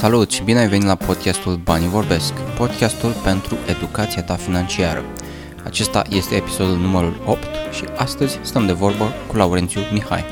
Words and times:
Salut 0.00 0.30
și 0.30 0.44
bine 0.44 0.58
ai 0.58 0.68
venit 0.68 0.86
la 0.86 0.94
podcastul 0.94 1.60
Banii 1.64 1.88
Vorbesc, 1.88 2.32
podcastul 2.58 3.12
pentru 3.24 3.56
educația 3.68 4.22
ta 4.22 4.34
financiară. 4.34 5.02
Acesta 5.64 6.02
este 6.10 6.34
episodul 6.34 6.76
numărul 6.76 7.14
8 7.26 7.38
și 7.72 7.84
astăzi 7.96 8.38
stăm 8.42 8.66
de 8.66 8.72
vorbă 8.72 9.04
cu 9.28 9.36
Laurențiu 9.36 9.80
Mihai. 9.92 10.24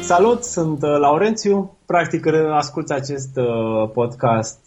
Salut, 0.00 0.44
sunt 0.44 0.82
uh, 0.82 0.98
Laurențiu. 0.98 1.76
Practic 1.86 2.26
asculti 2.52 2.92
acest 2.92 3.36
uh, 3.36 3.90
podcast 3.92 4.58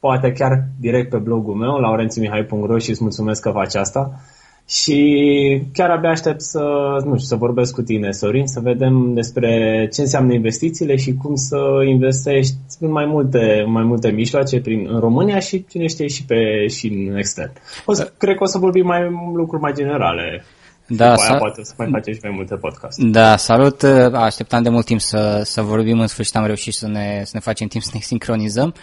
poate 0.00 0.32
chiar 0.32 0.64
direct 0.80 1.10
pe 1.10 1.16
blogul 1.16 1.54
meu, 1.54 1.78
laurențiumihai.ro 1.78 2.78
și 2.78 2.90
îți 2.90 3.02
mulțumesc 3.02 3.40
că 3.42 3.50
faci 3.50 3.74
asta. 3.74 4.20
Și 4.68 5.62
chiar 5.72 5.90
abia 5.90 6.10
aștept 6.10 6.40
să, 6.40 6.60
nu 7.04 7.14
știu, 7.14 7.26
să 7.26 7.36
vorbesc 7.36 7.74
cu 7.74 7.82
tine, 7.82 8.10
Sorin, 8.10 8.46
să 8.46 8.60
vedem 8.60 9.14
despre 9.14 9.50
ce 9.92 10.00
înseamnă 10.00 10.32
investițiile 10.32 10.96
și 10.96 11.14
cum 11.14 11.34
să 11.34 11.56
investești 11.88 12.54
în 12.80 12.90
mai 12.90 13.04
multe, 13.06 13.64
mai 13.66 13.82
multe 13.84 14.10
mijloace 14.10 14.60
prin, 14.60 14.86
în 14.88 15.00
România 15.00 15.38
și 15.38 15.64
cine 15.68 15.86
știe 15.86 16.06
și, 16.06 16.24
pe, 16.24 16.66
și 16.66 16.86
în 16.86 17.16
extern. 17.16 17.52
O 17.84 17.92
să, 17.92 18.12
cred 18.18 18.36
că 18.36 18.42
o 18.42 18.46
să 18.46 18.58
vorbim 18.58 18.86
mai 18.86 19.00
lucruri 19.34 19.62
mai 19.62 19.72
generale. 19.74 20.44
Da, 20.88 21.10
După 21.10 21.22
aia 21.22 21.38
poate 21.38 21.64
să 21.64 21.74
mai 21.76 21.88
facem 21.90 22.12
și 22.14 22.20
mai 22.22 22.32
multe 22.34 22.56
podcast. 22.56 22.98
Da, 22.98 23.36
salut! 23.36 23.82
Așteptam 24.12 24.62
de 24.62 24.68
mult 24.68 24.84
timp 24.84 25.00
să, 25.00 25.40
să 25.44 25.62
vorbim, 25.62 26.00
în 26.00 26.06
sfârșit 26.06 26.36
am 26.36 26.46
reușit 26.46 26.74
să 26.74 26.88
ne, 26.88 27.20
să 27.24 27.30
ne 27.32 27.40
facem 27.40 27.66
timp 27.66 27.82
să 27.82 27.90
ne 27.94 28.00
sincronizăm. 28.00 28.74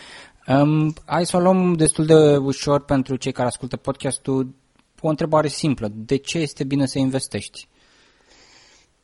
Um, 0.48 0.94
hai 1.06 1.26
să 1.26 1.38
o 1.38 1.40
luăm 1.40 1.74
destul 1.74 2.06
de 2.06 2.38
ușor 2.38 2.86
pentru 2.86 3.16
cei 3.16 3.32
care 3.32 3.48
ascultă 3.48 3.78
podcastul 3.78 4.48
o 5.08 5.10
întrebare 5.10 5.48
simplă. 5.48 5.92
De 5.96 6.16
ce 6.16 6.38
este 6.38 6.64
bine 6.64 6.86
să 6.86 7.00
investești? 7.00 7.68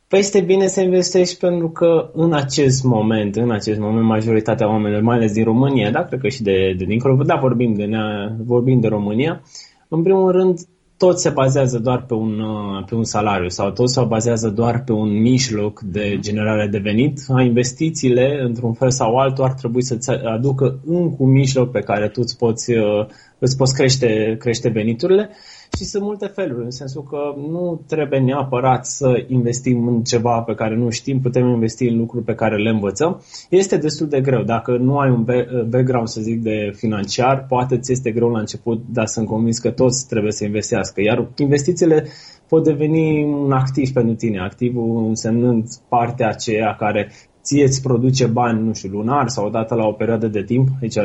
Păi 0.07 0.19
este 0.19 0.41
bine 0.41 0.67
să 0.67 0.81
investești 0.81 1.37
pentru 1.37 1.69
că 1.69 2.09
în 2.13 2.33
acest 2.33 2.83
moment, 2.83 3.35
în 3.35 3.51
acest 3.51 3.79
moment, 3.79 4.05
majoritatea 4.05 4.69
oamenilor, 4.69 5.01
mai 5.01 5.15
ales 5.15 5.31
din 5.31 5.43
România, 5.43 5.91
da, 5.91 6.03
cred 6.03 6.19
că 6.19 6.27
și 6.27 6.41
de, 6.41 6.75
de 6.77 6.85
dincolo, 6.85 7.23
da, 7.23 7.35
vorbim 7.35 7.73
de, 7.73 7.83
nea, 7.83 8.35
vorbim 8.45 8.79
de 8.79 8.87
România, 8.87 9.41
în 9.87 10.03
primul 10.03 10.31
rând, 10.31 10.59
tot 10.97 11.19
se 11.19 11.29
bazează 11.29 11.79
doar 11.79 12.03
pe 12.03 12.13
un, 12.13 12.39
uh, 12.39 12.83
pe 12.85 12.95
un 12.95 13.03
salariu 13.03 13.49
sau 13.49 13.71
tot 13.71 13.89
se 13.89 14.01
bazează 14.07 14.49
doar 14.49 14.83
pe 14.83 14.91
un 14.91 15.21
mijloc 15.21 15.79
de 15.79 16.17
generare 16.19 16.67
de 16.67 16.77
venit. 16.77 17.19
Investițiile, 17.43 18.39
într-un 18.41 18.73
fel 18.73 18.91
sau 18.91 19.15
altul, 19.15 19.43
ar 19.43 19.53
trebui 19.53 19.83
să-ți 19.83 20.09
aducă 20.11 20.79
încă 20.85 21.15
un 21.17 21.31
mijloc 21.31 21.71
pe 21.71 21.79
care 21.79 22.07
tu 22.07 22.21
îți 22.23 22.37
poți, 22.37 22.71
uh, 22.71 23.05
îți 23.39 23.57
poți 23.57 23.73
crește, 23.73 24.35
crește 24.39 24.69
veniturile 24.69 25.29
și 25.77 25.83
sunt 25.83 26.03
multe 26.03 26.25
feluri, 26.27 26.63
în 26.63 26.71
sensul 26.71 27.03
că 27.03 27.35
nu 27.49 27.81
trebuie 27.87 28.19
neapărat 28.19 28.85
să 28.85 29.23
investim 29.27 29.87
în 29.87 30.03
ceva 30.03 30.41
pe 30.41 30.55
care 30.55 30.75
nu 30.75 30.89
știm, 30.89 31.19
putem 31.21 31.47
investi 31.47 31.87
în 31.87 31.97
lucruri 31.97 32.23
pe 32.25 32.35
care 32.35 32.57
le 32.57 32.69
învățăm. 32.69 33.21
Este 33.49 33.77
destul 33.77 34.07
de 34.07 34.21
greu. 34.21 34.43
Dacă 34.43 34.77
nu 34.77 34.97
ai 34.97 35.09
un 35.09 35.23
background, 35.69 36.07
să 36.07 36.21
zic, 36.21 36.41
de 36.41 36.71
financiar, 36.75 37.45
poate 37.47 37.77
ți 37.77 37.91
este 37.91 38.11
greu 38.11 38.29
la 38.29 38.39
început, 38.39 38.83
dar 38.91 39.05
sunt 39.05 39.27
convins 39.27 39.57
că 39.59 39.69
toți 39.69 40.07
trebuie 40.07 40.31
să 40.31 40.45
investească. 40.45 41.01
Iar 41.01 41.27
investițiile 41.37 42.05
pot 42.47 42.63
deveni 42.63 43.23
un 43.23 43.51
activ 43.51 43.89
pentru 43.89 44.15
tine, 44.15 44.39
activul 44.39 45.05
însemnând 45.07 45.67
partea 45.89 46.27
aceea 46.27 46.75
care 46.75 47.11
ție 47.49 47.63
îți 47.63 47.81
produce 47.81 48.25
bani, 48.25 48.65
nu 48.65 48.73
știu, 48.73 48.89
lunar 48.89 49.27
sau 49.27 49.45
odată 49.45 49.75
la 49.75 49.85
o 49.85 49.91
perioadă 49.91 50.27
de 50.27 50.43
timp, 50.43 50.67
aici, 50.81 50.97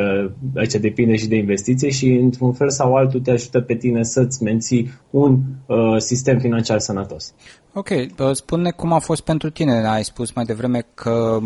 aici 0.56 0.74
depinde 0.74 1.16
și 1.16 1.28
de 1.28 1.36
investiție 1.36 1.90
și 1.90 2.06
într-un 2.06 2.52
fel 2.52 2.70
sau 2.70 2.94
altul 2.94 3.20
te 3.20 3.30
ajută 3.30 3.60
pe 3.60 3.74
tine 3.74 4.02
să-ți 4.02 4.42
menții 4.42 4.92
un 5.10 5.38
uh, 5.66 5.76
sistem 5.98 6.38
financiar 6.38 6.78
sănătos. 6.78 7.34
Ok, 7.72 7.88
spune 8.32 8.70
cum 8.70 8.92
a 8.92 8.98
fost 8.98 9.22
pentru 9.22 9.50
tine. 9.50 9.86
Ai 9.86 10.04
spus 10.04 10.32
mai 10.32 10.44
devreme 10.44 10.86
că 10.94 11.38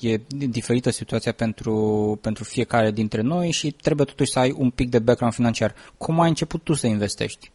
e 0.00 0.20
diferită 0.48 0.90
situația 0.90 1.32
pentru, 1.32 1.74
pentru 2.20 2.44
fiecare 2.44 2.90
dintre 2.90 3.20
noi 3.20 3.50
și 3.50 3.70
trebuie 3.70 4.06
totuși 4.06 4.32
să 4.32 4.38
ai 4.38 4.54
un 4.58 4.70
pic 4.70 4.90
de 4.90 4.98
background 4.98 5.34
financiar. 5.34 5.74
Cum 5.98 6.20
ai 6.20 6.28
început 6.28 6.62
tu 6.62 6.72
să 6.72 6.86
investești? 6.86 7.52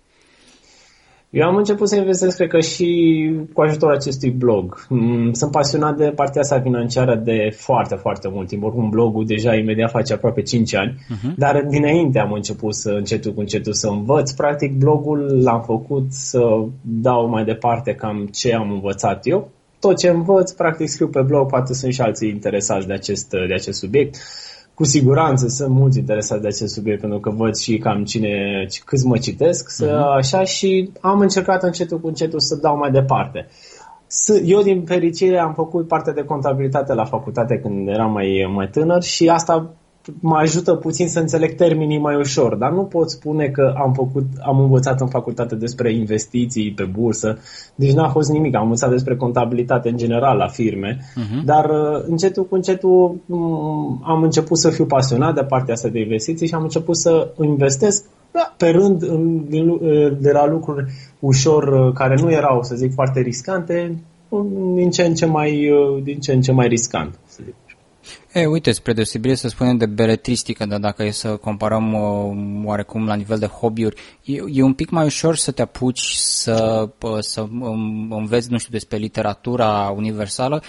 Eu 1.29 1.47
am 1.47 1.55
început 1.55 1.89
să 1.89 1.95
investesc, 1.95 2.35
cred 2.35 2.49
că 2.49 2.59
și 2.59 3.31
cu 3.53 3.61
ajutorul 3.61 3.95
acestui 3.95 4.29
blog. 4.29 4.85
Mm, 4.89 5.31
sunt 5.33 5.51
pasionat 5.51 5.97
de 5.97 6.11
partea 6.15 6.41
asta 6.41 6.61
financiară 6.61 7.15
de 7.15 7.49
foarte, 7.55 7.95
foarte 7.95 8.29
mult 8.31 8.47
timp. 8.47 8.63
Oricum, 8.63 8.89
blogul 8.89 9.25
deja 9.25 9.55
imediat 9.55 9.91
face 9.91 10.13
aproape 10.13 10.41
5 10.41 10.75
ani, 10.75 10.93
uh-huh. 10.93 11.35
dar 11.35 11.65
dinainte 11.69 12.19
am 12.19 12.31
început 12.31 12.75
să 12.75 12.89
încetul 12.89 13.33
cu 13.33 13.39
încetul 13.39 13.73
să 13.73 13.88
învăț. 13.88 14.31
Practic, 14.31 14.77
blogul 14.77 15.41
l-am 15.43 15.61
făcut 15.61 16.05
să 16.09 16.65
dau 16.81 17.29
mai 17.29 17.44
departe 17.44 17.94
cam 17.94 18.29
ce 18.31 18.53
am 18.53 18.71
învățat 18.71 19.27
eu. 19.27 19.49
Tot 19.79 19.97
ce 19.97 20.09
învăț, 20.09 20.51
practic, 20.51 20.88
scriu 20.88 21.07
pe 21.07 21.21
blog, 21.21 21.49
poate 21.49 21.73
sunt 21.73 21.94
și 21.94 22.01
alții 22.01 22.29
interesați 22.29 22.88
de 22.88 22.94
acest, 22.94 23.29
de 23.29 23.53
acest 23.53 23.79
subiect 23.79 24.15
cu 24.77 24.83
siguranță 24.83 25.47
sunt 25.47 25.69
mulți 25.69 25.99
interesați 25.99 26.41
de 26.41 26.47
acest 26.47 26.73
subiect 26.73 26.99
pentru 27.01 27.19
că 27.19 27.29
văd 27.29 27.55
și 27.55 27.77
cam 27.77 28.03
cine, 28.03 28.65
câți 28.85 29.05
mă 29.05 29.17
citesc, 29.17 29.69
să, 29.69 29.85
uh-huh. 29.85 30.17
așa 30.17 30.43
și 30.43 30.91
am 31.01 31.19
încercat 31.19 31.63
încetul 31.63 31.99
cu 31.99 32.07
încetul 32.07 32.39
să 32.39 32.55
dau 32.55 32.77
mai 32.77 32.91
departe. 32.91 33.47
Eu, 34.45 34.61
din 34.61 34.85
fericire, 34.85 35.39
am 35.39 35.53
făcut 35.53 35.88
parte 35.88 36.11
de 36.11 36.23
contabilitate 36.23 36.93
la 36.93 37.05
facultate 37.05 37.59
când 37.59 37.88
eram 37.88 38.11
mai, 38.11 38.51
mai 38.53 38.67
tânăr 38.67 39.01
și 39.03 39.29
asta 39.29 39.69
mă 40.19 40.35
ajută 40.35 40.73
puțin 40.73 41.07
să 41.07 41.19
înțeleg 41.19 41.56
termenii 41.56 42.00
mai 42.00 42.16
ușor, 42.16 42.56
dar 42.56 42.72
nu 42.72 42.84
pot 42.84 43.09
spune 43.09 43.47
că 43.47 43.73
am 43.78 43.94
făcut, 43.94 44.25
am 44.41 44.59
învățat 44.59 45.01
în 45.01 45.07
facultate 45.07 45.56
despre 45.56 45.94
investiții 45.94 46.73
pe 46.73 46.84
bursă, 46.84 47.38
deci 47.75 47.94
n-a 47.94 48.09
fost 48.09 48.29
nimic, 48.29 48.56
am 48.56 48.63
învățat 48.63 48.90
despre 48.90 49.16
contabilitate 49.16 49.90
în 49.90 49.97
general 49.97 50.38
la 50.38 50.47
firme, 50.47 50.97
uh-huh. 50.97 51.44
dar 51.45 51.66
uh, 51.66 52.03
încetul 52.07 52.45
cu 52.45 52.56
încetul 52.56 53.22
um, 53.25 54.01
am 54.06 54.23
început 54.23 54.57
să 54.57 54.69
fiu 54.69 54.85
pasionat 54.85 55.35
de 55.35 55.44
partea 55.44 55.73
asta 55.73 55.88
de 55.88 56.00
investiții 56.00 56.47
și 56.47 56.53
am 56.53 56.63
început 56.63 56.97
să 56.97 57.34
investesc 57.41 58.06
da, 58.31 58.53
pe 58.57 58.69
rând 58.69 59.01
uh, 59.01 60.18
de 60.19 60.31
la 60.31 60.47
lucruri 60.47 60.85
ușor 61.19 61.63
uh, 61.63 61.94
care 61.94 62.16
nu 62.22 62.31
erau, 62.31 62.63
să 62.63 62.75
zic, 62.75 62.94
foarte 62.94 63.19
riscante, 63.19 63.97
din 64.75 64.89
ce 64.89 65.03
în 65.03 65.13
ce 65.13 65.25
mai, 65.25 65.72
din 66.03 66.19
ce 66.19 66.34
în 66.34 66.41
ce 66.41 66.51
mai 66.51 66.68
riscant, 66.68 67.19
să 67.25 67.39
zic. 67.45 67.66
E, 68.38 68.46
uite, 68.46 68.72
spre 68.72 68.94
deosebire 68.94 69.36
să 69.36 69.48
spunem 69.48 69.78
de 69.78 69.86
beletristică, 69.86 70.66
dar 70.66 70.80
dacă 70.80 71.03
e 71.03 71.12
să 71.12 71.36
comparăm 71.36 71.94
uh, 71.94 72.66
oarecum 72.66 73.06
la 73.06 73.16
nivel 73.16 73.40
de 73.40 73.46
hobby-uri, 73.46 74.02
e, 74.24 74.44
e 74.52 74.62
un 74.62 74.74
pic 74.74 74.90
mai 74.90 75.06
ușor 75.06 75.36
să 75.36 75.52
te 75.52 75.62
apuci 75.62 76.12
să, 76.12 76.90
uh, 77.02 77.18
să 77.20 77.42
um, 77.42 78.12
înveți, 78.12 78.52
nu 78.52 78.58
știu, 78.58 78.72
despre 78.72 78.98
literatura 78.98 79.94
universală, 79.96 80.64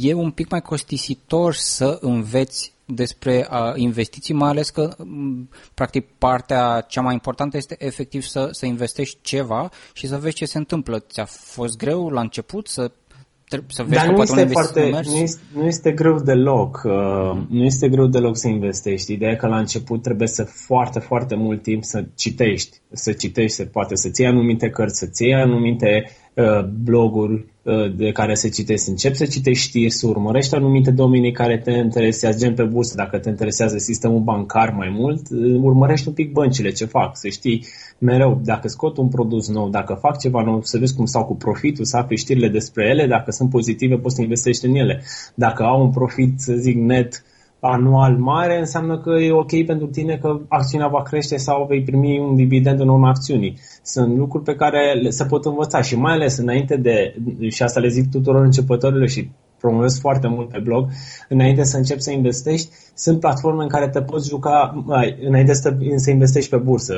e 0.00 0.14
un 0.14 0.30
pic 0.30 0.50
mai 0.50 0.62
costisitor 0.62 1.54
să 1.54 1.98
înveți 2.00 2.72
despre 2.84 3.48
uh, 3.50 3.72
investiții, 3.74 4.34
mai 4.34 4.48
ales 4.48 4.70
că, 4.70 4.94
um, 4.98 5.48
practic, 5.74 6.06
partea 6.18 6.84
cea 6.88 7.00
mai 7.00 7.12
importantă 7.12 7.56
este 7.56 7.76
efectiv 7.78 8.22
să, 8.22 8.48
să 8.52 8.66
investești 8.66 9.18
ceva 9.22 9.70
și 9.92 10.06
să 10.06 10.18
vezi 10.18 10.34
ce 10.34 10.44
se 10.44 10.58
întâmplă. 10.58 10.98
Ți-a 10.98 11.24
fost 11.24 11.76
greu 11.76 12.08
la 12.08 12.20
început 12.20 12.68
să 12.68 12.90
să 13.66 13.82
vezi 13.82 13.94
Dar 13.94 14.14
nu 14.14 14.22
este, 14.22 14.44
foarte, 14.44 14.90
nu, 14.90 15.16
este, 15.16 15.40
nu 15.54 15.66
este 15.66 15.92
greu 15.92 16.18
deloc. 16.18 16.82
Uh, 16.84 17.38
nu 17.48 17.64
este 17.64 17.88
greu 17.88 18.06
deloc 18.06 18.36
să 18.36 18.48
investești. 18.48 19.12
Ideea 19.12 19.30
e 19.30 19.36
că 19.36 19.46
la 19.46 19.58
început 19.58 20.02
trebuie 20.02 20.28
să 20.28 20.44
foarte, 20.44 20.98
foarte 20.98 21.34
mult 21.34 21.62
timp 21.62 21.84
să 21.84 22.04
citești. 22.14 22.76
Să 22.92 23.12
citești, 23.12 23.56
să 23.56 23.64
poate 23.64 23.96
să-ți 23.96 24.20
iei 24.20 24.30
anumite 24.30 24.70
cărți, 24.70 24.98
să-ți 24.98 25.22
iei 25.22 25.34
anumite 25.34 26.04
uh, 26.04 26.23
bloguri 26.82 27.44
uh, 27.62 27.96
de 27.96 28.12
care 28.12 28.34
se 28.34 28.48
citesc. 28.48 28.88
Începi 28.88 29.16
să 29.16 29.24
citești 29.24 29.68
știri, 29.68 29.90
să 29.90 30.06
urmărești 30.06 30.54
anumite 30.54 30.90
domenii 30.90 31.32
care 31.32 31.58
te 31.58 31.70
interesează, 31.70 32.38
gen 32.38 32.54
pe 32.54 32.62
bursă, 32.62 32.94
dacă 32.96 33.18
te 33.18 33.28
interesează 33.28 33.78
sistemul 33.78 34.20
bancar 34.20 34.70
mai 34.70 34.88
mult, 34.98 35.30
uh, 35.30 35.58
urmărești 35.60 36.08
un 36.08 36.14
pic 36.14 36.32
băncile, 36.32 36.70
ce 36.70 36.84
fac, 36.84 37.16
să 37.16 37.28
știi 37.28 37.66
mereu, 37.98 38.40
dacă 38.44 38.68
scot 38.68 38.96
un 38.96 39.08
produs 39.08 39.48
nou, 39.48 39.68
dacă 39.68 39.94
fac 40.00 40.18
ceva 40.18 40.42
nou, 40.42 40.62
să 40.62 40.78
vezi 40.78 40.94
cum 40.94 41.04
stau 41.04 41.24
cu 41.24 41.36
profitul, 41.36 41.84
să 41.84 41.96
afli 41.96 42.16
știrile 42.16 42.48
despre 42.48 42.88
ele, 42.88 43.06
dacă 43.06 43.30
sunt 43.30 43.50
pozitive, 43.50 43.96
poți 43.96 44.14
să 44.14 44.22
investești 44.22 44.66
în 44.66 44.74
ele. 44.74 45.02
Dacă 45.34 45.62
au 45.62 45.82
un 45.82 45.90
profit, 45.90 46.40
să 46.40 46.52
zic, 46.52 46.76
net 46.76 47.24
anual 47.66 48.16
mare, 48.16 48.58
înseamnă 48.58 48.98
că 48.98 49.10
e 49.10 49.32
ok 49.32 49.64
pentru 49.66 49.86
tine 49.86 50.16
că 50.16 50.40
acțiunea 50.48 50.88
va 50.88 51.02
crește 51.02 51.36
sau 51.36 51.66
vei 51.68 51.82
primi 51.82 52.18
un 52.18 52.34
dividend 52.34 52.80
în 52.80 52.88
urma 52.88 53.08
acțiunii. 53.08 53.58
Sunt 53.82 54.16
lucruri 54.16 54.44
pe 54.44 54.54
care 54.54 55.00
se 55.08 55.24
pot 55.24 55.44
învăța 55.44 55.80
și 55.80 55.96
mai 55.96 56.12
ales 56.12 56.36
înainte 56.36 56.76
de, 56.76 57.14
și 57.48 57.62
asta 57.62 57.80
le 57.80 57.88
zic 57.88 58.10
tuturor 58.10 58.44
începătorilor 58.44 59.08
și 59.08 59.30
promovez 59.58 59.98
foarte 60.00 60.28
mult 60.28 60.48
pe 60.48 60.58
blog, 60.58 60.88
înainte 61.28 61.62
să 61.64 61.76
începi 61.76 62.00
să 62.00 62.10
investești, 62.10 62.68
sunt 62.94 63.20
platforme 63.20 63.62
în 63.62 63.68
care 63.68 63.88
te 63.88 64.02
poți 64.02 64.28
juca, 64.28 64.84
înainte 65.26 65.54
să, 65.54 65.76
să 65.96 66.10
investești 66.10 66.50
pe 66.50 66.56
bursă, 66.56 66.94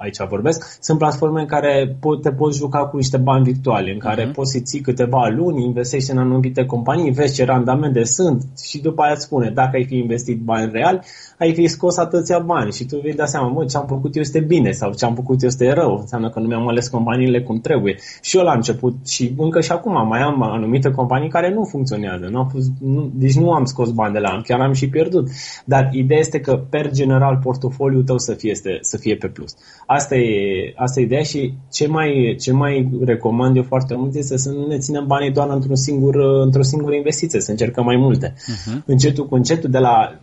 aici 0.00 0.26
vorbesc, 0.28 0.78
sunt 0.80 0.98
platforme 0.98 1.40
în 1.40 1.46
care 1.46 1.96
te 2.22 2.32
poți 2.32 2.58
juca 2.58 2.86
cu 2.86 2.96
niște 2.96 3.16
bani 3.16 3.44
virtuali, 3.44 3.92
în 3.92 3.98
care 3.98 4.28
uh-huh. 4.28 4.34
poți 4.34 4.52
să 4.52 4.58
ții 4.62 4.80
câteva 4.80 5.28
luni, 5.28 5.64
investești 5.64 6.10
în 6.10 6.18
anumite 6.18 6.64
companii, 6.64 7.10
vezi 7.10 7.34
ce 7.34 7.44
randamente 7.44 8.04
sunt 8.04 8.44
și 8.64 8.80
după 8.80 9.02
aia 9.02 9.12
îți 9.12 9.22
spune, 9.22 9.50
dacă 9.50 9.70
ai 9.76 9.84
fi 9.84 9.96
investit 9.96 10.40
bani 10.40 10.70
reali, 10.72 11.00
ai 11.38 11.54
fi 11.54 11.66
scos 11.66 11.96
atâția 11.96 12.38
bani 12.38 12.72
și 12.72 12.86
tu 12.86 12.98
vei 13.02 13.14
da 13.14 13.24
seama, 13.24 13.48
mă, 13.48 13.64
ce 13.64 13.76
am 13.76 13.86
făcut 13.86 14.16
eu 14.16 14.22
este 14.22 14.40
bine 14.40 14.70
sau 14.70 14.92
ce 14.92 15.04
am 15.04 15.14
făcut 15.14 15.42
eu 15.42 15.48
este 15.48 15.72
rău, 15.72 15.98
înseamnă 16.00 16.30
că 16.30 16.40
nu 16.40 16.46
mi-am 16.46 16.68
ales 16.68 16.88
companiile 16.88 17.42
cum 17.42 17.60
trebuie. 17.60 17.96
Și 18.22 18.36
eu 18.36 18.42
la 18.44 18.52
început 18.52 18.94
și 19.06 19.34
încă 19.36 19.60
și 19.60 19.72
acum 19.72 20.06
mai 20.08 20.20
am 20.20 20.42
anumite 20.42 20.90
companii 20.90 21.28
care 21.28 21.54
nu 21.54 21.64
funcționează 21.64 21.82
funcționează. 21.84 22.28
Nu 22.28 22.48
fost, 22.50 22.70
nu, 22.80 23.10
deci 23.14 23.34
nu 23.34 23.52
am 23.52 23.64
scos 23.64 23.90
bani 23.90 24.12
de 24.12 24.18
la 24.18 24.40
chiar 24.44 24.60
am 24.60 24.72
și 24.72 24.88
pierdut. 24.88 25.23
Dar 25.64 25.88
ideea 25.92 26.20
este 26.20 26.40
că, 26.40 26.56
per 26.70 26.90
general, 26.90 27.38
portofoliul 27.42 28.02
tău 28.02 28.18
să 28.18 28.34
fie, 28.34 28.50
este, 28.50 28.78
să 28.80 28.96
fie 28.96 29.16
pe 29.16 29.28
plus. 29.28 29.54
Asta 29.86 30.16
e, 30.16 30.72
asta 30.76 31.00
e 31.00 31.04
ideea 31.04 31.22
și 31.22 31.54
ce 31.72 31.86
mai, 31.86 32.36
ce 32.40 32.52
mai 32.52 32.90
recomand 33.04 33.56
eu 33.56 33.62
foarte 33.62 33.94
mult 33.94 34.14
este 34.14 34.36
să 34.36 34.50
nu 34.50 34.66
ne 34.66 34.78
ținem 34.78 35.06
banii 35.06 35.32
doar 35.32 35.48
într-un 35.48 35.76
singur, 35.76 36.14
într-o 36.44 36.62
singură 36.62 36.94
investiție, 36.94 37.40
să 37.40 37.50
încercăm 37.50 37.84
mai 37.84 37.96
multe. 37.96 38.34
Uh-huh. 38.34 38.84
Încetul 38.86 39.28
cu 39.28 39.34
încetul, 39.34 39.70
de 39.70 39.78
la 39.78 40.20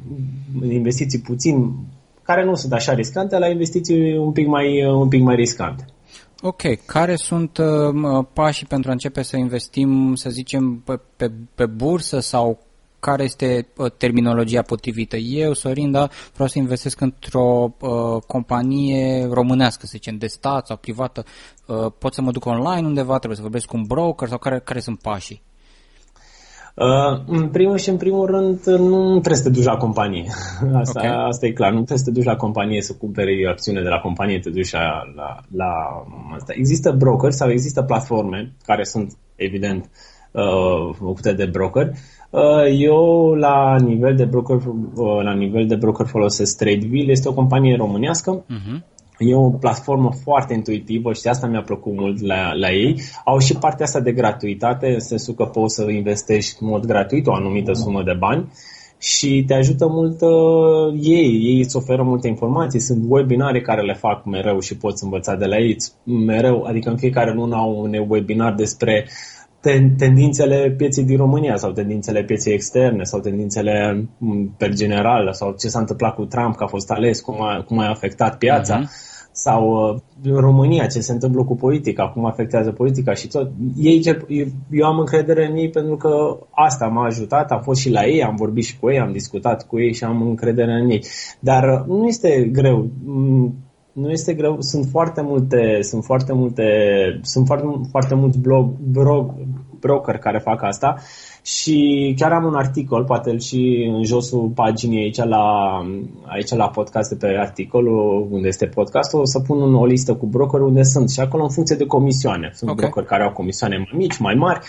investiții 0.70 1.20
puțin, 1.20 1.74
care 2.24 2.46
nu 2.46 2.56
sunt 2.56 2.74
așa 2.74 2.94
riscante, 2.94 3.38
la 3.38 3.48
investiții 3.48 4.18
un 4.18 4.32
pic 4.32 4.48
mai, 4.48 4.86
un 4.86 5.08
pic 5.08 5.22
mai 5.22 5.36
riscante. 5.36 5.86
Ok, 6.44 6.62
care 6.86 7.16
sunt 7.16 7.58
uh, 7.58 8.26
pașii 8.34 8.66
pentru 8.66 8.90
a 8.90 8.94
începe 8.94 9.22
să 9.22 9.38
investim, 9.38 10.16
să 10.16 10.30
zicem, 10.30 10.82
pe, 10.86 11.00
pe, 11.16 11.32
pe 11.56 11.66
bursă 11.66 12.20
sau 12.20 12.60
care 13.02 13.24
este 13.24 13.68
uh, 13.78 13.92
terminologia 13.98 14.62
potrivită? 14.62 15.16
Eu, 15.18 15.54
Sorin, 15.54 15.92
da, 15.92 16.10
vreau 16.34 16.48
să 16.50 16.60
investesc 16.60 17.02
într-o 17.02 17.76
uh, 17.80 18.22
companie 18.28 19.28
românească, 19.32 19.86
să 19.86 19.92
zicem, 19.94 20.18
de 20.18 20.28
stat 20.28 20.66
sau 20.66 20.78
privată. 20.78 21.24
Uh, 21.66 21.92
pot 21.98 22.14
să 22.14 22.22
mă 22.22 22.32
duc 22.32 22.46
online 22.46 22.88
undeva, 22.88 23.18
trebuie 23.18 23.36
să 23.36 23.42
vorbesc 23.42 23.66
cu 23.66 23.78
un 23.78 23.84
broker 23.84 24.28
sau 24.28 24.38
care, 24.38 24.60
care 24.60 24.80
sunt 24.80 25.00
pașii? 25.02 25.42
Uh, 26.76 27.22
în 27.28 27.50
primul 27.50 27.78
și 27.78 27.90
în 27.90 27.98
primul 27.98 28.26
rând, 28.26 28.66
nu 28.66 29.10
trebuie 29.10 29.36
să 29.36 29.44
te 29.44 29.50
duci 29.50 29.64
la 29.64 29.78
companie. 29.78 30.26
Asta, 30.82 31.00
okay. 31.00 31.26
asta 31.28 31.46
e 31.46 31.52
clar. 31.52 31.70
Nu 31.70 31.76
trebuie 31.76 31.98
să 31.98 32.04
te 32.04 32.12
duci 32.12 32.24
la 32.24 32.36
companie 32.36 32.82
să 32.82 32.94
cumperi 32.94 33.48
acțiune 33.48 33.82
de 33.82 33.88
la 33.88 34.00
companie, 34.00 34.40
te 34.40 34.50
duci 34.50 34.72
la, 34.72 35.04
la, 35.16 35.38
la 35.56 35.74
asta. 36.36 36.54
Există 36.56 36.92
broker 36.92 37.32
sau 37.32 37.50
există 37.50 37.82
platforme 37.82 38.54
care 38.66 38.84
sunt, 38.84 39.18
evident, 39.36 39.90
uh, 40.32 40.96
făcute 40.98 41.34
de 41.34 41.46
broker. 41.46 41.92
Uh, 42.32 42.66
eu, 42.80 43.34
la 43.34 43.76
nivel 43.80 44.16
de 44.16 44.26
broker, 44.26 44.56
uh, 44.56 45.24
la 45.24 45.34
nivel 45.34 45.68
de 45.68 45.76
broker 45.76 46.06
folosesc 46.06 46.58
TradeVille. 46.58 47.12
Este 47.12 47.30
o 47.30 47.34
companie 47.34 47.76
românească. 47.76 48.46
Uh-huh 48.46 48.92
E 49.22 49.36
o 49.36 49.50
platformă 49.50 50.12
foarte 50.24 50.54
intuitivă 50.54 51.14
și 51.14 51.28
asta 51.28 51.48
mi-a 51.48 51.62
plăcut 51.62 51.94
mult 51.96 52.22
la, 52.22 52.54
la 52.54 52.72
ei. 52.72 53.02
Au 53.26 53.40
și 53.40 53.58
partea 53.58 53.86
asta 53.86 54.00
de 54.00 54.12
gratuitate, 54.12 54.88
în 54.88 55.00
sensul 55.00 55.34
că 55.34 55.46
poți 55.46 55.76
să 55.76 55.90
investești 55.90 56.58
în 56.60 56.68
mod 56.68 56.86
gratuit 56.86 57.28
o 57.28 57.34
anumită 57.34 57.74
sumă 57.74 58.04
de 58.04 58.16
bani 58.20 58.52
și 59.00 59.44
te 59.48 59.54
ajută 59.54 59.88
mult 59.88 60.22
uh, 60.22 61.00
ei. 61.02 61.42
Ei 61.44 61.60
îți 61.60 61.76
oferă 61.76 62.04
multe 62.04 62.28
informații. 62.28 62.80
Sunt 62.80 63.04
webinare 63.08 63.62
care 63.62 63.82
le 63.82 63.94
fac 63.94 64.26
mereu 64.26 64.60
și 64.60 64.78
poți 64.78 65.04
învăța 65.04 65.36
de 65.36 65.46
la 65.46 65.58
ei. 65.58 65.76
Mereu, 66.04 66.64
adică 66.64 66.90
în 66.90 66.98
fiecare 66.98 67.34
lună 67.34 67.56
au 67.56 67.82
un 67.82 68.06
webinar 68.08 68.54
despre 68.54 69.08
ten, 69.62 69.96
tendințele 69.96 70.74
pieței 70.78 71.04
din 71.04 71.18
România 71.18 71.56
sau 71.56 71.72
tendințele 71.72 72.24
pieței 72.24 72.54
externe 72.54 73.04
sau 73.04 73.20
tendințele 73.20 74.08
pe 74.58 74.70
general 74.70 75.34
sau 75.34 75.56
ce 75.60 75.68
s-a 75.68 75.80
întâmplat 75.80 76.16
cu 76.16 76.26
Trump, 76.26 76.56
că 76.56 76.64
a 76.64 76.68
fost 76.68 76.92
ales, 76.92 77.22
cum 77.22 77.42
a, 77.42 77.64
cum 77.68 77.80
a 77.80 77.90
afectat 77.90 78.38
piața. 78.38 78.82
Uh-huh 78.82 79.10
sau 79.32 79.90
uh, 79.94 80.00
în 80.24 80.40
România, 80.40 80.86
ce 80.86 81.00
se 81.00 81.12
întâmplă 81.12 81.44
cu 81.44 81.56
politica, 81.56 82.10
cum 82.10 82.26
afectează 82.26 82.72
politica 82.72 83.14
și 83.14 83.28
tot. 83.28 83.52
Ei, 83.78 84.02
eu 84.72 84.86
am 84.86 85.00
încredere 85.00 85.48
în 85.48 85.56
ei 85.56 85.70
pentru 85.70 85.96
că 85.96 86.38
asta 86.52 86.86
m-a 86.86 87.06
ajutat, 87.06 87.52
am 87.52 87.62
fost 87.62 87.80
și 87.80 87.90
la 87.90 88.06
ei, 88.06 88.24
am 88.24 88.36
vorbit 88.36 88.64
și 88.64 88.80
cu 88.80 88.90
ei, 88.90 89.00
am 89.00 89.12
discutat 89.12 89.68
cu 89.68 89.80
ei 89.80 89.94
și 89.94 90.04
am 90.04 90.22
încredere 90.22 90.72
în 90.72 90.90
ei. 90.90 91.04
Dar 91.40 91.64
uh, 91.64 91.86
nu 91.88 92.08
este 92.08 92.50
greu. 92.52 92.90
Mm, 93.94 94.02
nu 94.02 94.10
este 94.12 94.34
greu, 94.34 94.62
sunt 94.62 94.86
foarte 94.92 95.22
multe, 95.22 95.82
sunt 95.82 96.04
foarte 96.04 96.34
multe, 96.34 96.64
sunt 97.22 97.46
foarte, 97.46 97.66
foarte 97.90 98.16
mulți 98.16 98.40
blog, 98.40 98.72
blog, 98.80 99.34
broker 99.80 100.18
care 100.18 100.40
fac 100.40 100.64
asta 100.64 100.96
și 101.44 102.14
chiar 102.18 102.32
am 102.32 102.46
un 102.46 102.56
articol, 102.56 103.04
poate 103.04 103.38
și 103.38 103.90
în 103.94 104.04
josul 104.04 104.52
paginii 104.56 105.00
aici 105.00 105.18
la, 105.18 105.46
aici 106.26 106.50
la 106.50 106.70
podcast 106.70 107.10
de 107.10 107.16
pe 107.16 107.38
articolul 107.40 108.28
unde 108.32 108.48
este 108.48 108.66
podcastul, 108.66 109.20
o 109.20 109.26
să 109.26 109.40
pun 109.40 109.62
un, 109.62 109.76
o 109.76 109.86
listă 109.86 110.14
cu 110.14 110.26
broker 110.26 110.62
unde 110.62 110.84
sunt 110.84 111.10
și 111.10 111.20
acolo 111.20 111.44
în 111.44 111.50
funcție 111.50 111.76
de 111.76 111.86
comisioane. 111.86 112.52
Sunt 112.54 112.70
okay. 112.70 112.84
broker 112.84 113.04
care 113.10 113.24
au 113.24 113.32
comisioane 113.32 113.78
mai 113.78 113.92
mici, 113.94 114.18
mai 114.18 114.34
mari 114.34 114.60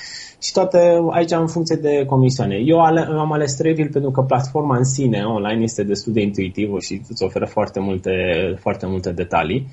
și 0.43 0.53
toate 0.53 1.01
aici 1.11 1.31
în 1.31 1.47
funcție 1.47 1.77
de 1.77 2.05
comisioane. 2.07 2.63
Eu 2.65 2.81
ale, 2.81 3.01
am 3.01 3.33
ales 3.33 3.55
Treville 3.55 3.89
pentru 3.93 4.11
că 4.11 4.23
platforma 4.23 4.77
în 4.77 4.85
sine 4.85 5.23
online 5.23 5.63
este 5.63 5.83
destul 5.83 6.13
de 6.13 6.21
intuitivă 6.21 6.79
și 6.79 7.03
îți 7.09 7.23
oferă 7.23 7.47
foarte 7.47 7.81
multe, 7.81 8.13
foarte 8.61 8.87
multe 8.87 9.13
detalii. 9.13 9.67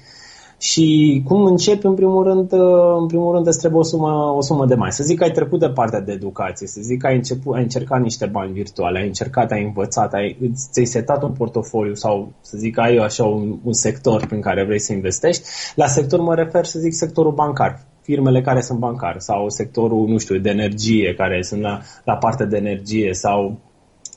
Și 0.60 1.22
cum 1.26 1.46
începi, 1.46 1.86
în 1.86 1.94
primul 1.94 2.24
rând, 2.24 2.52
în 3.00 3.08
primul 3.08 3.34
rând 3.34 3.48
îți 3.48 3.60
trebuie 3.60 3.80
o 3.80 3.84
sumă, 3.84 4.34
o 4.36 4.42
sumă 4.42 4.66
de 4.66 4.76
mai. 4.76 4.92
Să 4.92 5.04
zic 5.04 5.18
că 5.18 5.24
ai 5.24 5.32
trecut 5.32 5.60
de 5.60 5.70
partea 5.70 6.02
de 6.02 6.12
educație, 6.12 6.68
să 6.68 6.80
zic 6.82 7.02
că 7.02 7.08
ai, 7.08 7.16
început, 7.16 7.56
ai 7.56 7.62
încercat 7.62 8.02
niște 8.02 8.26
bani 8.26 8.52
virtuale, 8.52 9.00
ai 9.00 9.08
încercat, 9.08 9.52
ai 9.52 9.64
învățat, 9.64 10.14
ai, 10.14 10.38
ți-ai 10.72 10.86
setat 10.86 11.24
un 11.24 11.32
portofoliu 11.32 11.94
sau 11.94 12.32
să 12.42 12.58
zic 12.58 12.74
că 12.74 12.82
ai 12.82 12.96
așa 12.96 13.24
un, 13.24 13.60
un 13.64 13.74
sector 13.74 14.26
prin 14.26 14.42
care 14.42 14.66
vrei 14.66 14.80
să 14.80 14.94
investești. 14.94 15.44
La 15.76 15.86
sector 15.86 16.20
mă 16.20 16.36
refer, 16.36 16.66
să 16.66 16.80
zic, 16.80 16.94
sectorul 16.94 17.32
bancar 17.32 17.88
firmele 18.02 18.42
care 18.42 18.62
sunt 18.62 18.80
bancare 18.80 19.20
sau 19.20 19.50
sectorul, 19.50 20.08
nu 20.08 20.18
știu, 20.18 20.38
de 20.38 20.50
energie, 20.50 21.14
care 21.14 21.42
sunt 21.42 21.62
la, 21.62 21.82
la 22.04 22.16
partea 22.16 22.46
de 22.46 22.58
energie 22.58 23.14
sau 23.14 23.58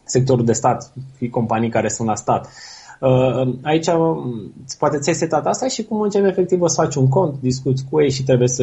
sectorul 0.05 0.45
de 0.45 0.53
stat, 0.53 0.93
fi 1.17 1.29
companii 1.29 1.71
care 1.71 1.89
sunt 1.89 2.09
la 2.09 2.15
stat. 2.15 2.49
Uh, 3.03 3.55
aici 3.63 3.87
um, 3.87 4.53
poate 4.79 4.99
ți-ai 4.99 5.15
setat 5.15 5.47
asta 5.47 5.69
și 5.69 5.85
cum 5.85 6.01
începi 6.01 6.29
efectiv 6.29 6.59
să 6.67 6.81
faci 6.83 6.95
un 6.95 7.09
cont, 7.09 7.41
discuți 7.41 7.85
cu 7.91 8.01
ei 8.01 8.11
și 8.11 8.23
trebuie 8.23 8.49
să, 8.49 8.63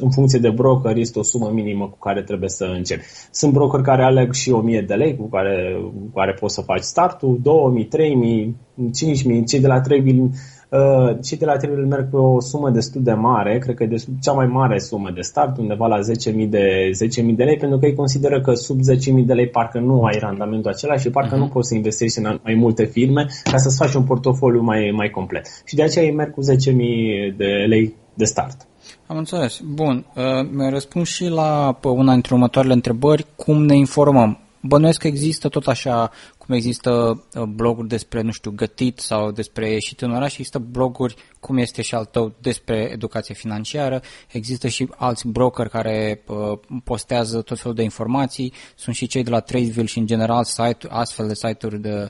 în 0.00 0.10
funcție 0.10 0.38
de 0.38 0.50
broker, 0.50 0.96
este 0.96 1.18
o 1.18 1.22
sumă 1.22 1.50
minimă 1.52 1.88
cu 1.88 1.98
care 1.98 2.22
trebuie 2.22 2.48
să 2.48 2.64
începi. 2.64 3.02
Sunt 3.30 3.52
broker 3.52 3.80
care 3.80 4.02
aleg 4.02 4.32
și 4.32 4.50
1000 4.50 4.80
de 4.80 4.94
lei 4.94 5.16
cu 5.16 5.28
care, 5.28 5.76
cu 5.82 6.10
care 6.14 6.36
poți 6.40 6.54
să 6.54 6.60
faci 6.60 6.82
startul, 6.82 7.38
2000, 7.42 7.84
3000, 7.84 8.56
5000, 8.92 9.44
cei 9.44 9.60
de 9.60 9.66
la 9.66 9.80
3000 9.80 10.30
Uh, 10.68 11.16
cei 11.22 11.38
de 11.38 11.44
la 11.44 11.56
Trivial 11.56 11.86
merg 11.86 12.10
pe 12.10 12.16
o 12.16 12.40
sumă 12.40 12.70
destul 12.70 13.02
de 13.02 13.12
mare, 13.12 13.58
cred 13.58 13.74
că 13.74 13.82
e 13.82 13.86
destul, 13.86 14.14
cea 14.22 14.32
mai 14.32 14.46
mare 14.46 14.78
sumă 14.78 15.10
de 15.14 15.20
start, 15.20 15.58
undeva 15.58 15.86
la 15.86 15.98
10.000 15.98 16.48
de, 16.48 16.90
10.000 17.22 17.34
de 17.34 17.44
lei, 17.44 17.56
pentru 17.56 17.78
că 17.78 17.86
ei 17.86 17.94
consideră 17.94 18.40
că 18.40 18.54
sub 18.54 18.78
10.000 19.18 19.24
de 19.26 19.32
lei 19.32 19.48
parcă 19.48 19.78
nu 19.78 20.02
ai 20.02 20.18
randamentul 20.18 20.70
acela 20.70 20.96
și 20.96 21.10
parcă 21.10 21.34
uh-huh. 21.34 21.38
nu 21.38 21.48
poți 21.48 21.68
să 21.68 21.74
investești 21.74 22.18
în 22.18 22.40
mai 22.42 22.54
multe 22.54 22.84
firme 22.84 23.26
ca 23.50 23.56
să-ți 23.56 23.76
faci 23.76 23.94
un 23.94 24.02
portofoliu 24.02 24.60
mai, 24.60 24.92
mai 24.94 25.10
complet. 25.10 25.46
Și 25.64 25.74
de 25.74 25.82
aceea 25.82 26.04
ei 26.04 26.14
merg 26.14 26.32
cu 26.34 26.40
10.000 26.40 27.36
de 27.36 27.46
lei 27.68 27.94
de 28.14 28.24
start. 28.24 28.66
Am 29.06 29.16
înțeles. 29.16 29.60
Bun. 29.74 30.06
Uh, 30.16 30.22
mi-a 30.52 30.68
răspuns 30.68 31.08
și 31.08 31.28
la 31.28 31.78
una 31.82 32.12
dintre 32.12 32.34
următoarele 32.34 32.74
întrebări, 32.74 33.26
cum 33.36 33.64
ne 33.64 33.76
informăm. 33.76 34.45
Bănuiesc 34.66 34.98
că 34.98 35.06
există 35.06 35.48
tot 35.48 35.66
așa 35.66 36.10
cum 36.38 36.54
există 36.54 36.90
uh, 37.34 37.42
bloguri 37.42 37.88
despre, 37.88 38.20
nu 38.20 38.30
știu, 38.30 38.50
gătit 38.50 38.98
sau 38.98 39.30
despre 39.30 39.70
ieșit 39.70 40.00
în 40.00 40.14
oraș, 40.14 40.32
există 40.32 40.58
bloguri, 40.58 41.14
cum 41.40 41.56
este 41.56 41.82
și 41.82 41.94
al 41.94 42.04
tău, 42.04 42.34
despre 42.40 42.88
educație 42.92 43.34
financiară, 43.34 44.00
există 44.28 44.68
și 44.68 44.88
alți 44.96 45.28
broker 45.28 45.68
care 45.68 46.22
uh, 46.26 46.58
postează 46.84 47.42
tot 47.42 47.58
felul 47.58 47.76
de 47.76 47.82
informații, 47.82 48.52
sunt 48.76 48.94
și 48.94 49.06
cei 49.06 49.22
de 49.22 49.30
la 49.30 49.40
Tradeville 49.40 49.86
și 49.86 49.98
în 49.98 50.06
general 50.06 50.44
site, 50.44 50.86
astfel 50.88 51.26
de 51.26 51.34
site-uri 51.34 51.80
de, 51.80 52.08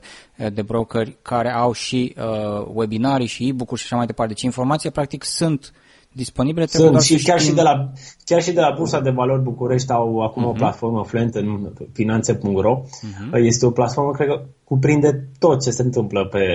de 0.53 0.61
brokeri 0.61 1.17
care 1.21 1.51
au 1.53 1.71
și 1.71 2.15
uh, 2.17 2.65
webinarii 2.73 3.27
și 3.27 3.47
e-book-uri 3.47 3.79
și 3.79 3.85
așa 3.85 3.95
mai 3.95 4.05
departe. 4.05 4.33
Deci 4.33 4.43
informația 4.43 4.91
practic 4.91 5.23
sunt 5.23 5.71
uh, 5.73 5.85
disponibile. 6.11 6.65
Sunt 6.65 7.01
și 7.01 7.23
chiar, 7.23 7.39
și 7.39 7.51
de 7.51 7.61
la, 7.61 7.91
chiar 8.25 8.41
și 8.41 8.51
de 8.51 8.59
la 8.59 8.73
Bursa 8.77 8.99
de 8.99 9.09
Valori 9.09 9.41
București 9.41 9.91
au 9.91 10.19
acum 10.19 10.43
uh-huh. 10.43 10.45
o 10.45 10.49
mhm. 10.49 10.57
platformă 10.57 11.03
Fluent 11.03 11.35
în 11.35 11.71
finanțe.ro. 11.93 12.81
Uh-huh. 12.85 13.29
Mhm. 13.29 13.35
Este 13.35 13.65
o 13.65 13.71
platformă, 13.71 14.11
cred 14.11 14.27
că 14.27 14.45
cuprinde 14.67 15.29
tot 15.39 15.61
ce 15.61 15.71
se 15.71 15.81
întâmplă 15.81 16.25
pe 16.25 16.45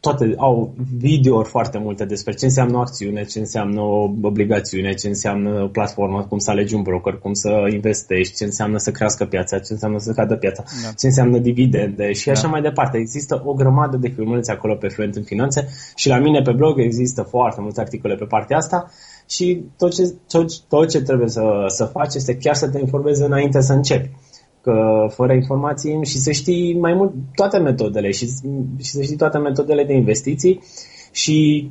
toate, 0.00 0.34
au 0.36 0.74
videouri 0.96 1.48
foarte 1.48 1.78
multe 1.78 2.04
despre 2.04 2.32
ce 2.32 2.44
înseamnă 2.44 2.76
o 2.76 2.80
acțiune, 2.80 3.24
ce 3.24 3.38
înseamnă 3.38 3.80
o 3.80 4.10
obligațiune, 4.22 4.92
ce 4.92 5.08
înseamnă 5.08 5.62
o 5.62 5.66
platformă, 5.66 6.26
cum 6.28 6.38
să 6.38 6.50
alegi 6.50 6.74
un 6.74 6.82
broker, 6.82 7.18
cum 7.18 7.32
să 7.32 7.50
investești, 7.72 8.36
ce 8.36 8.44
înseamnă 8.44 8.78
să 8.78 8.90
crească 8.90 9.24
piața, 9.24 9.58
ce 9.58 9.72
înseamnă 9.72 9.98
să 9.98 10.12
cadă 10.12 10.36
piața, 10.36 10.62
da. 10.82 10.92
ce 10.96 11.06
înseamnă 11.06 11.38
dividende 11.38 12.12
și 12.12 12.30
așa 12.30 12.42
da. 12.42 12.48
mai 12.48 12.62
departe. 12.62 12.98
Există 12.98 13.42
o 13.44 13.52
grămadă 13.52 13.96
de 13.96 14.08
filmulețe 14.08 14.52
acolo 14.52 14.74
pe 14.74 14.88
Fluent 14.88 15.14
în 15.14 15.22
Finanțe 15.22 15.68
și 15.94 16.08
la 16.08 16.18
mine 16.18 16.42
pe 16.42 16.52
blog 16.52 16.80
există 16.80 17.22
foarte 17.22 17.60
multe 17.60 17.80
articole 17.80 18.14
pe 18.14 18.24
partea 18.24 18.56
asta 18.56 18.90
și 19.28 19.64
tot 19.76 19.94
ce, 19.94 20.14
tot, 20.28 20.60
tot 20.60 20.90
ce 20.90 21.02
trebuie 21.02 21.28
să, 21.28 21.42
să 21.66 21.84
faci 21.84 22.14
este 22.14 22.36
chiar 22.36 22.54
să 22.54 22.68
te 22.70 22.78
informezi 22.78 23.22
înainte 23.22 23.60
să 23.60 23.72
începi 23.72 24.10
că 24.62 25.06
fără 25.10 25.32
informații 25.32 26.04
și 26.04 26.18
să 26.18 26.30
știi 26.30 26.78
mai 26.78 26.94
mult 26.94 27.12
toate 27.34 27.58
metodele 27.58 28.10
și, 28.10 28.26
și 28.78 28.90
să 28.90 29.02
știi 29.02 29.16
toate 29.16 29.38
metodele 29.38 29.84
de 29.84 29.92
investiții 29.94 30.60
și 31.12 31.70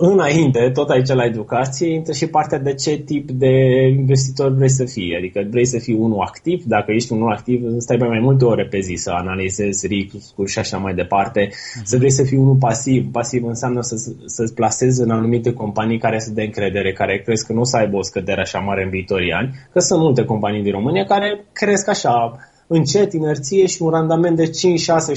înainte, 0.00 0.70
tot 0.74 0.88
aici 0.88 1.08
la 1.08 1.24
educație, 1.24 1.92
intră 1.92 2.12
și 2.12 2.26
partea 2.26 2.58
de 2.58 2.74
ce 2.74 2.96
tip 2.96 3.30
de 3.30 3.50
investitor 3.96 4.52
vrei 4.52 4.70
să 4.70 4.84
fii. 4.84 5.16
Adică 5.16 5.46
vrei 5.50 5.66
să 5.66 5.78
fii 5.78 5.94
unul 5.94 6.20
activ, 6.20 6.64
dacă 6.64 6.92
ești 6.92 7.12
unul 7.12 7.32
activ, 7.32 7.62
stai 7.78 7.96
mai, 7.96 8.08
mai 8.08 8.18
multe 8.18 8.44
ore 8.44 8.66
pe 8.66 8.80
zi 8.80 8.94
să 8.94 9.10
analizezi 9.10 9.86
riscuri 9.86 10.50
și 10.50 10.58
așa 10.58 10.78
mai 10.78 10.94
departe. 10.94 11.46
Mm-hmm. 11.46 11.84
Să 11.84 11.96
vrei 11.96 12.10
să 12.10 12.22
fii 12.22 12.36
unul 12.36 12.56
pasiv. 12.56 13.10
Pasiv 13.12 13.44
înseamnă 13.44 13.80
să, 13.80 13.96
să-ți 14.24 14.54
plasezi 14.54 15.00
în 15.00 15.10
anumite 15.10 15.52
companii 15.52 15.98
care 15.98 16.18
să 16.18 16.30
de 16.30 16.42
încredere, 16.42 16.92
care 16.92 17.22
crezi 17.24 17.46
că 17.46 17.52
nu 17.52 17.60
o 17.60 17.64
să 17.64 17.76
aibă 17.76 17.96
o 17.96 18.02
scădere 18.02 18.40
așa 18.40 18.58
mare 18.58 18.82
în 18.84 18.90
viitorii 18.90 19.32
ani, 19.32 19.54
că 19.72 19.78
sunt 19.78 20.00
multe 20.00 20.24
companii 20.24 20.62
din 20.62 20.72
România 20.72 21.04
care 21.04 21.44
cresc 21.52 21.88
așa 21.88 22.36
încet, 22.66 23.12
inerție 23.12 23.66
și 23.66 23.82
un 23.82 23.90
randament 23.90 24.36
de 24.36 24.46
5, 24.46 24.80
6, 24.80 25.12
7% 25.12 25.16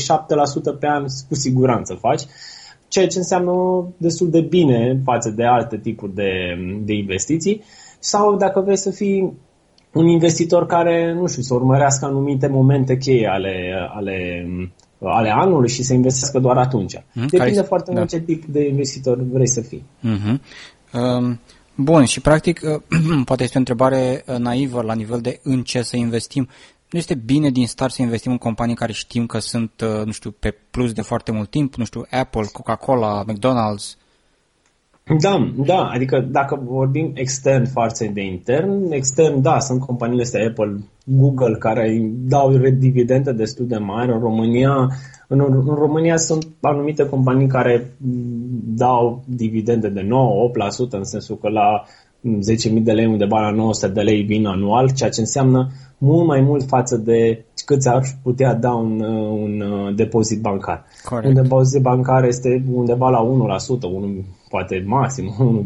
pe 0.79 0.87
an 0.87 1.05
cu 1.27 1.35
siguranță 1.35 1.93
faci 1.93 2.21
ceea 2.93 3.07
ce 3.07 3.17
înseamnă 3.17 3.53
destul 3.97 4.29
de 4.29 4.41
bine 4.41 5.01
față 5.03 5.29
de 5.29 5.43
alte 5.43 5.77
tipuri 5.77 6.13
de, 6.13 6.31
de 6.83 6.93
investiții. 6.93 7.61
Sau 7.99 8.35
dacă 8.35 8.59
vrei 8.61 8.77
să 8.77 8.91
fii 8.91 9.33
un 9.93 10.07
investitor 10.07 10.65
care, 10.65 11.13
nu 11.13 11.27
știu, 11.27 11.41
să 11.41 11.53
urmărească 11.53 12.05
anumite 12.05 12.47
momente 12.47 12.97
cheie 12.97 13.27
ale, 13.27 13.73
ale, 13.93 14.47
ale 14.99 15.29
anului 15.29 15.69
și 15.69 15.83
să 15.83 15.93
investească 15.93 16.39
doar 16.39 16.57
atunci. 16.57 16.93
Mm, 16.93 17.27
Depinde 17.27 17.53
care 17.53 17.67
foarte 17.67 17.91
da. 17.91 17.97
mult 17.97 18.09
ce 18.09 18.19
tip 18.19 18.45
de 18.45 18.67
investitor 18.67 19.17
vrei 19.31 19.47
să 19.47 19.61
fii. 19.61 19.83
Mm-hmm. 19.99 20.39
Um, 20.93 21.39
bun, 21.75 22.03
și 22.05 22.21
practic, 22.21 22.59
poate 23.25 23.43
este 23.43 23.55
o 23.55 23.59
întrebare 23.59 24.23
naivă 24.37 24.81
la 24.81 24.93
nivel 24.93 25.19
de 25.21 25.39
în 25.43 25.61
ce 25.61 25.81
să 25.81 25.97
investim. 25.97 26.47
Nu 26.93 26.99
este 26.99 27.15
bine 27.15 27.49
din 27.49 27.67
start 27.67 27.91
să 27.91 28.01
investim 28.01 28.31
în 28.31 28.37
companii 28.37 28.75
care 28.75 28.91
știm 28.91 29.25
că 29.25 29.39
sunt, 29.39 29.71
uh, 29.81 30.05
nu 30.05 30.11
știu, 30.11 30.31
pe 30.39 30.55
plus 30.71 30.91
de 30.91 31.01
foarte 31.01 31.31
mult 31.31 31.49
timp, 31.49 31.75
nu 31.75 31.85
știu, 31.85 32.05
Apple, 32.09 32.45
Coca-Cola, 32.51 33.23
McDonald's? 33.23 33.97
Da, 35.19 35.51
da, 35.65 35.83
adică 35.83 36.27
dacă 36.31 36.61
vorbim 36.65 37.11
extern 37.13 37.65
față 37.65 38.05
de 38.13 38.21
intern, 38.21 38.91
extern, 38.91 39.41
da, 39.41 39.59
sunt 39.59 39.79
companiile 39.79 40.21
astea 40.21 40.45
Apple, 40.47 40.77
Google, 41.05 41.55
care 41.57 42.11
dau 42.13 42.57
dividende 42.57 43.31
destul 43.31 43.67
de 43.67 43.77
mari. 43.77 44.11
În 44.11 44.19
România, 44.19 44.89
în, 45.27 45.39
în 45.39 45.75
România 45.75 46.17
sunt 46.17 46.47
anumite 46.61 47.09
companii 47.09 47.47
care 47.47 47.93
dau 48.65 49.23
dividende 49.25 49.89
de 49.89 50.01
9-8%, 50.01 50.89
în 50.89 51.03
sensul 51.03 51.37
că 51.37 51.49
la 51.49 51.83
10.000 52.23 52.83
de 52.83 52.91
lei 52.91 53.05
undeva 53.05 53.39
la 53.39 53.51
900 53.51 53.93
de 53.93 54.01
lei 54.01 54.21
vin 54.21 54.45
anual, 54.45 54.91
ceea 54.91 55.09
ce 55.09 55.19
înseamnă 55.19 55.71
mult 56.03 56.27
mai 56.27 56.41
mult 56.41 56.63
față 56.67 56.97
de 56.97 57.45
cât 57.65 57.85
ar 57.85 58.03
putea 58.23 58.53
da 58.53 58.71
un, 58.71 59.03
un 59.31 59.61
uh, 59.61 59.95
depozit 59.95 60.41
bancar. 60.41 60.85
Corect. 61.03 61.27
Un 61.27 61.33
depozit 61.41 61.81
bancar 61.81 62.23
este 62.23 62.63
undeva 62.71 63.09
la 63.09 63.19
1%, 63.19 63.81
1, 63.93 64.25
poate 64.49 64.83
maxim 64.87 65.25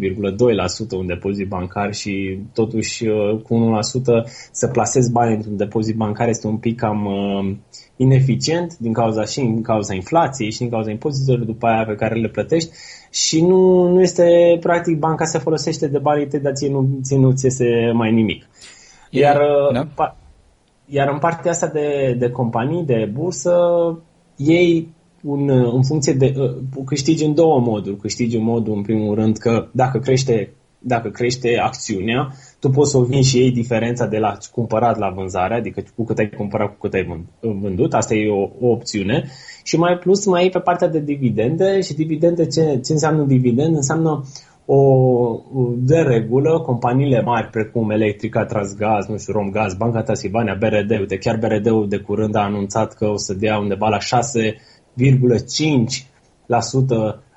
1,2% 0.93 0.97
un 0.97 1.05
depozit 1.05 1.47
bancar 1.47 1.93
și 1.93 2.39
totuși 2.53 3.07
uh, 3.07 3.41
cu 3.41 3.79
1% 4.25 4.29
să 4.51 4.67
plasezi 4.67 5.11
bani 5.11 5.35
într-un 5.35 5.57
depozit 5.57 5.95
bancar 5.95 6.27
este 6.27 6.47
un 6.47 6.57
pic 6.57 6.79
cam 6.79 7.05
uh, 7.05 7.55
ineficient 7.95 8.77
din 8.77 8.93
cauza 8.93 9.25
și 9.25 9.39
din 9.39 9.61
cauza 9.61 9.93
inflației 9.93 10.51
și 10.51 10.57
din 10.57 10.69
cauza 10.69 10.91
impozitelor 10.91 11.45
după 11.45 11.67
aia 11.67 11.85
pe 11.85 11.95
care 11.95 12.15
le 12.15 12.27
plătești 12.27 12.69
și 13.11 13.41
nu, 13.41 13.87
nu 13.87 14.01
este 14.01 14.57
practic 14.59 14.97
banca 14.97 15.25
se 15.25 15.37
folosește 15.37 15.87
de 15.87 15.97
banii 15.97 16.27
tăi, 16.27 16.39
dar 16.39 16.53
ție 16.53 16.69
nu, 16.69 16.99
ție 17.01 17.17
nu 17.17 17.31
ți 17.31 17.45
iese 17.45 17.91
mai 17.93 18.11
nimic. 18.11 18.45
Iar, 19.09 19.37
da? 19.73 19.87
pa, 19.95 20.17
iar 20.89 21.09
în 21.11 21.19
partea 21.19 21.51
asta 21.51 21.67
de, 21.67 22.15
de 22.19 22.29
companii, 22.29 22.83
de 22.83 23.09
bursă, 23.13 23.53
ei 24.35 24.95
un, 25.23 25.49
în 25.49 25.83
funcție 25.83 26.13
de 26.13 26.33
uh, 26.37 26.83
câștigi 26.85 27.25
în 27.25 27.33
două 27.33 27.59
moduri. 27.59 27.97
Câștigi 27.97 28.37
în 28.37 28.43
modul, 28.43 28.75
în 28.75 28.81
primul 28.81 29.15
rând, 29.15 29.37
că 29.37 29.67
dacă 29.71 29.99
crește, 29.99 30.53
dacă 30.79 31.09
crește 31.09 31.57
acțiunea, 31.63 32.33
tu 32.59 32.69
poți 32.69 32.91
să 32.91 32.97
o 32.97 33.03
vinzi 33.03 33.29
și 33.29 33.37
ei 33.37 33.51
diferența 33.51 34.05
de 34.05 34.17
la 34.17 34.37
cumpărat 34.51 34.97
la 34.97 35.09
vânzare, 35.15 35.55
adică 35.55 35.83
cu 35.95 36.03
cât 36.03 36.17
ai 36.17 36.29
cumpărat, 36.29 36.67
cu 36.67 36.75
cât 36.79 36.93
ai 36.93 37.21
vândut. 37.39 37.93
Asta 37.93 38.13
e 38.13 38.29
o, 38.29 38.49
o 38.59 38.71
opțiune. 38.71 39.23
Și 39.63 39.77
mai 39.77 39.97
plus 39.97 40.25
mai 40.25 40.45
e 40.45 40.49
pe 40.49 40.59
partea 40.59 40.87
de 40.87 40.99
dividende 40.99 41.81
și 41.81 41.93
dividende, 41.93 42.45
ce, 42.45 42.79
ce 42.85 42.91
înseamnă 42.91 43.23
dividend? 43.23 43.75
Înseamnă 43.75 44.23
o, 44.69 45.41
de 45.77 45.97
regulă, 45.97 46.59
companiile 46.59 47.21
mari 47.21 47.47
precum 47.47 47.89
Electrica, 47.89 48.45
Transgaz, 48.45 49.07
nu 49.07 49.17
știu, 49.17 49.33
Romgaz, 49.33 49.73
Banca 49.73 50.01
Tasilvania, 50.01 50.57
BRD, 50.59 50.99
uite, 50.99 51.17
chiar 51.17 51.37
BRD-ul 51.37 51.87
de 51.89 51.97
curând 51.97 52.35
a 52.35 52.43
anunțat 52.43 52.93
că 52.93 53.05
o 53.05 53.17
să 53.17 53.33
dea 53.33 53.57
undeva 53.57 53.87
la 53.87 53.97
6,5% 53.97 54.01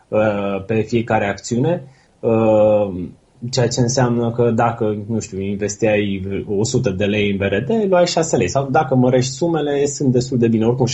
uh, 0.09 0.65
pe 0.67 0.81
fiecare 0.81 1.29
acțiune, 1.29 1.85
uh, 2.21 3.09
ceea 3.51 3.69
ce 3.69 3.81
înseamnă 3.81 4.31
că 4.31 4.51
dacă, 4.51 5.05
nu 5.09 5.21
știu, 5.21 5.41
investeai 5.41 6.23
100 6.49 6.91
de 6.91 7.05
lei 7.05 7.31
în 7.31 7.37
BRD, 7.37 7.89
luai 7.89 8.07
6 8.07 8.37
lei. 8.37 8.49
Sau 8.49 8.69
dacă 8.71 8.95
mărești 8.95 9.33
sumele, 9.33 9.87
sunt 9.87 10.13
destul 10.13 10.39
de 10.39 10.49
bine. 10.49 10.67
Oricum 10.67 10.87
6,5 10.87 10.93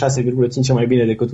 e 0.69 0.73
mai 0.73 0.87
bine 0.87 1.05
decât 1.07 1.31
1% 1.31 1.33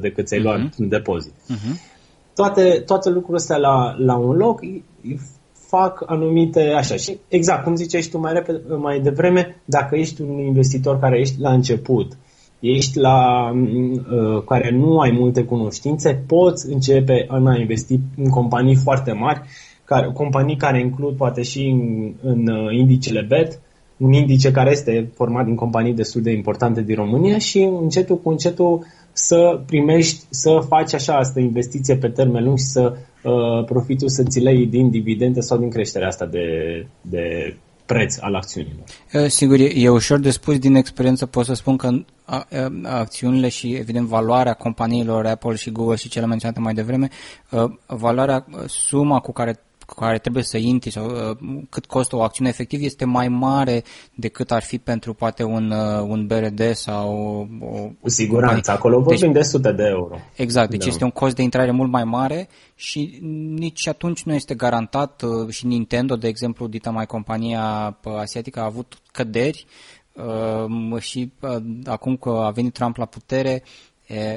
decât 0.00 0.26
ți-ai 0.26 0.42
luat 0.42 0.58
uh-huh. 0.58 0.76
în 0.76 0.88
depozit. 0.88 1.32
Uh-huh 1.32 1.96
toate, 2.38 2.82
toate 2.86 3.08
lucrurile 3.08 3.36
astea 3.36 3.56
la, 3.56 3.94
la 3.98 4.16
un 4.16 4.36
loc 4.36 4.60
fac 5.52 6.02
anumite 6.06 6.60
așa. 6.60 6.96
Și 6.96 7.18
exact, 7.28 7.64
cum 7.64 7.74
ziceai 7.74 8.08
tu 8.10 8.18
mai, 8.18 8.32
repede, 8.32 8.60
mai 8.74 9.00
devreme, 9.00 9.62
dacă 9.64 9.96
ești 9.96 10.22
un 10.22 10.38
investitor 10.38 10.98
care 10.98 11.18
ești 11.18 11.40
la 11.40 11.52
început, 11.52 12.16
ești 12.60 12.98
la 12.98 13.50
uh, 13.50 14.42
care 14.46 14.70
nu 14.70 14.98
ai 14.98 15.10
multe 15.10 15.44
cunoștințe, 15.44 16.24
poți 16.26 16.72
începe 16.72 17.26
a 17.28 17.56
investi 17.58 17.98
în 18.16 18.28
companii 18.30 18.76
foarte 18.76 19.12
mari, 19.12 19.40
care, 19.84 20.10
companii 20.12 20.56
care 20.56 20.80
includ 20.80 21.16
poate 21.16 21.42
și 21.42 21.66
în, 21.66 22.12
în 22.22 22.48
uh, 22.48 22.76
indicele 22.78 23.26
BET, 23.28 23.60
un 23.96 24.12
indice 24.12 24.50
care 24.50 24.70
este 24.70 25.10
format 25.14 25.44
din 25.44 25.54
companii 25.54 25.94
destul 25.94 26.22
de 26.22 26.32
importante 26.32 26.82
din 26.82 26.94
România 26.94 27.38
și 27.38 27.58
încetul 27.80 28.18
cu 28.18 28.30
încetul 28.30 28.84
să 29.18 29.60
primești, 29.66 30.24
să 30.30 30.64
faci 30.68 30.94
așa 30.94 31.16
asta 31.16 31.40
investiție 31.40 31.96
pe 31.96 32.08
termen 32.08 32.44
lung 32.44 32.58
și 32.58 32.64
să 32.64 32.96
uh, 33.22 33.64
profitul 33.64 34.08
să 34.08 34.22
ți 34.22 34.40
lei 34.40 34.66
din 34.66 34.90
dividende 34.90 35.40
sau 35.40 35.58
din 35.58 35.70
creșterea 35.70 36.08
asta 36.08 36.26
de, 36.26 36.46
de 37.00 37.56
preț 37.86 38.16
al 38.20 38.34
acțiunilor. 38.34 38.84
Sigur, 39.28 39.56
e 39.74 39.88
ușor 39.88 40.18
de 40.18 40.30
spus 40.30 40.58
din 40.58 40.74
experiență, 40.74 41.26
pot 41.26 41.44
să 41.44 41.54
spun 41.54 41.76
că 41.76 41.90
acțiunile 42.82 43.48
și, 43.48 43.74
evident, 43.74 44.06
valoarea 44.06 44.52
companiilor 44.52 45.26
Apple 45.26 45.54
și 45.54 45.70
Google 45.70 45.96
și 45.96 46.08
cele 46.08 46.26
menționate 46.26 46.60
mai 46.60 46.74
devreme, 46.74 47.08
valoarea, 47.86 48.46
suma 48.66 49.18
cu 49.18 49.32
care 49.32 49.60
care 49.94 50.18
trebuie 50.18 50.42
să 50.42 50.56
intri 50.56 50.90
sau 50.90 51.06
uh, 51.06 51.36
cât 51.70 51.86
costă 51.86 52.16
o 52.16 52.22
acțiune 52.22 52.50
efectiv 52.50 52.82
este 52.82 53.04
mai 53.04 53.28
mare 53.28 53.84
decât 54.14 54.50
ar 54.50 54.62
fi 54.62 54.78
pentru 54.78 55.14
poate 55.14 55.42
un, 55.42 55.70
uh, 55.70 56.00
un 56.08 56.26
BRD 56.26 56.74
sau 56.74 57.12
o... 57.60 57.88
Cu 58.00 58.08
siguranță, 58.08 58.70
acolo 58.70 59.00
vorbim 59.00 59.32
deci, 59.32 59.42
de 59.42 59.48
sute 59.48 59.72
de 59.72 59.84
euro. 59.84 60.18
Exact, 60.34 60.70
deci 60.70 60.84
da. 60.84 60.90
este 60.90 61.04
un 61.04 61.10
cost 61.10 61.34
de 61.34 61.42
intrare 61.42 61.70
mult 61.70 61.90
mai 61.90 62.04
mare 62.04 62.48
și 62.74 63.18
nici 63.54 63.88
atunci 63.88 64.22
nu 64.22 64.34
este 64.34 64.54
garantat 64.54 65.22
uh, 65.22 65.48
și 65.48 65.66
Nintendo, 65.66 66.16
de 66.16 66.28
exemplu, 66.28 66.66
dita 66.66 66.90
mai 66.90 67.06
compania 67.06 67.96
asiatică, 68.16 68.60
a 68.60 68.64
avut 68.64 68.98
căderi 69.12 69.66
și 70.98 71.32
acum 71.84 72.16
că 72.16 72.30
a 72.30 72.50
venit 72.50 72.72
Trump 72.72 72.96
la 72.96 73.04
putere, 73.04 73.62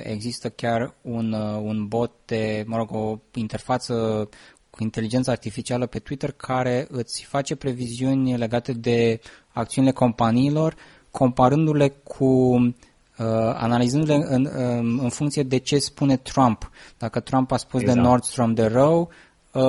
există 0.03 0.49
chiar 0.49 0.93
un, 1.01 1.33
un 1.63 1.87
bot 1.87 2.11
de, 2.25 2.63
mă 2.67 2.77
rog, 2.77 2.91
o 2.91 3.19
interfață 3.33 4.29
cu 4.71 4.83
inteligența 4.83 5.31
artificială 5.31 5.85
pe 5.85 5.99
Twitter 5.99 6.31
care 6.31 6.87
îți 6.89 7.25
face 7.25 7.55
previziuni 7.55 8.37
legate 8.37 8.73
de 8.73 9.19
acțiunile 9.53 9.93
companiilor, 9.93 10.75
comparându-le 11.11 11.89
cu 11.89 12.25
uh, 12.25 13.25
analizându-le 13.53 14.13
în, 14.13 14.49
în, 14.51 14.99
în 15.01 15.09
funcție 15.09 15.43
de 15.43 15.57
ce 15.57 15.77
spune 15.77 16.17
Trump. 16.17 16.69
Dacă 16.97 17.19
Trump 17.19 17.51
a 17.51 17.57
spus 17.57 17.81
exact. 17.81 17.97
de 17.97 18.03
Nordstrom 18.03 18.53
de 18.53 18.65
rău, 18.65 19.09
uh, 19.51 19.61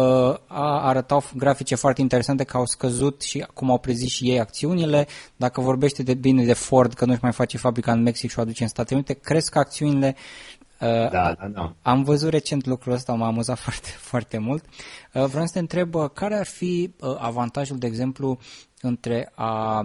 a, 0.46 0.86
arătau 0.86 1.22
grafice 1.36 1.74
foarte 1.74 2.00
interesante 2.00 2.44
că 2.44 2.56
au 2.56 2.66
scăzut 2.66 3.22
și 3.22 3.46
cum 3.54 3.70
au 3.70 3.78
prezis 3.78 4.08
și 4.08 4.30
ei 4.30 4.40
acțiunile. 4.40 5.06
Dacă 5.36 5.60
vorbește 5.60 6.02
de 6.02 6.14
bine 6.14 6.44
de 6.44 6.52
Ford, 6.52 6.92
că 6.92 7.04
nu-și 7.04 7.22
mai 7.22 7.32
face 7.32 7.56
fabrica 7.56 7.92
în 7.92 8.02
Mexic 8.02 8.30
și 8.30 8.38
o 8.38 8.42
aduce 8.42 8.62
în 8.62 8.68
Statele 8.68 8.96
Unite, 8.96 9.20
cresc 9.22 9.56
acțiunile 9.56 10.16
da, 10.88 11.08
da, 11.38 11.48
da. 11.52 11.74
Am 11.82 12.02
văzut 12.02 12.30
recent 12.30 12.66
lucrul 12.66 12.92
ăsta, 12.92 13.12
m-a 13.12 13.26
amuzat 13.26 13.58
foarte, 13.66 13.88
foarte 13.88 14.38
mult. 14.38 14.64
Uh, 15.12 15.24
vreau 15.24 15.46
să 15.46 15.52
te 15.52 15.58
întreb 15.58 15.94
uh, 15.94 16.10
care 16.12 16.34
ar 16.34 16.46
fi 16.46 16.94
uh, 17.00 17.16
avantajul, 17.18 17.78
de 17.78 17.86
exemplu, 17.86 18.38
între 18.80 19.32
a 19.34 19.82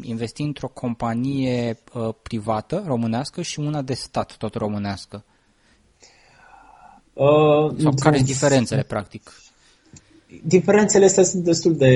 investi 0.00 0.42
într-o 0.42 0.68
companie 0.68 1.78
privată 2.22 2.82
românească 2.86 3.42
și 3.42 3.60
una 3.60 3.82
de 3.82 3.94
stat 3.94 4.36
tot 4.36 4.54
românească? 4.54 5.24
Uh, 7.12 7.74
Sau 7.80 7.92
care 8.00 8.16
sunt 8.16 8.28
diferențele, 8.28 8.82
practic? 8.82 9.32
Diferențele 10.44 11.04
astea 11.04 11.22
sunt 11.22 11.44
destul 11.44 11.76
de 11.76 11.92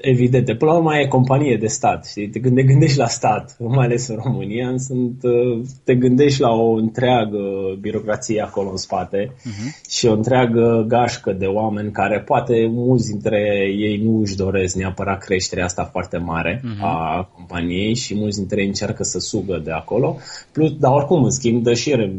evidente. 0.00 0.54
Până 0.54 0.70
la 0.70 0.76
urmă 0.76 0.96
e 0.96 1.06
companie 1.06 1.56
de 1.56 1.66
stat, 1.66 2.06
știi? 2.06 2.30
Când 2.30 2.54
te 2.54 2.62
gândești 2.62 2.98
la 2.98 3.06
stat, 3.06 3.56
mai 3.76 3.84
ales 3.84 4.08
în 4.08 4.18
România, 4.24 4.74
sunt, 4.76 5.22
uh, 5.22 5.64
te 5.84 5.94
gândești 5.94 6.40
la 6.40 6.50
o 6.50 6.72
întreagă 6.72 7.38
birocrație 7.80 8.42
acolo 8.42 8.70
în 8.70 8.76
spate 8.76 9.32
uh-huh. 9.32 9.90
și 9.90 10.06
o 10.06 10.12
întreagă 10.12 10.84
gașcă 10.88 11.32
de 11.32 11.46
oameni 11.46 11.90
care 11.90 12.20
poate 12.20 12.68
mulți 12.70 13.10
dintre 13.10 13.40
ei 13.78 14.00
nu 14.04 14.20
își 14.20 14.36
doresc 14.36 14.74
neapărat 14.74 15.18
creșterea 15.24 15.64
asta 15.64 15.84
foarte 15.84 16.16
mare 16.16 16.60
uh-huh. 16.64 16.80
a 16.80 17.28
companiei 17.34 17.94
și 17.94 18.14
mulți 18.14 18.38
dintre 18.38 18.60
ei 18.60 18.66
încearcă 18.66 19.02
să 19.02 19.18
sugă 19.18 19.60
de 19.64 19.70
acolo. 19.70 20.16
Plus, 20.52 20.72
dar 20.72 20.92
oricum, 20.92 21.22
în 21.22 21.30
schimb, 21.30 21.62
dă 21.62 21.74
și, 21.74 22.10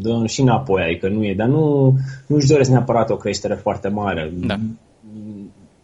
dă 0.00 0.22
și 0.26 0.40
înapoi, 0.40 0.82
adică 0.82 1.08
nu 1.08 1.24
e, 1.24 1.34
dar 1.34 1.48
nu, 1.48 1.94
nu 2.26 2.36
își 2.36 2.46
doresc 2.46 2.70
neapărat 2.70 3.10
o 3.10 3.16
creștere 3.16 3.54
foarte 3.54 3.88
mare. 3.88 4.32
Da 4.46 4.59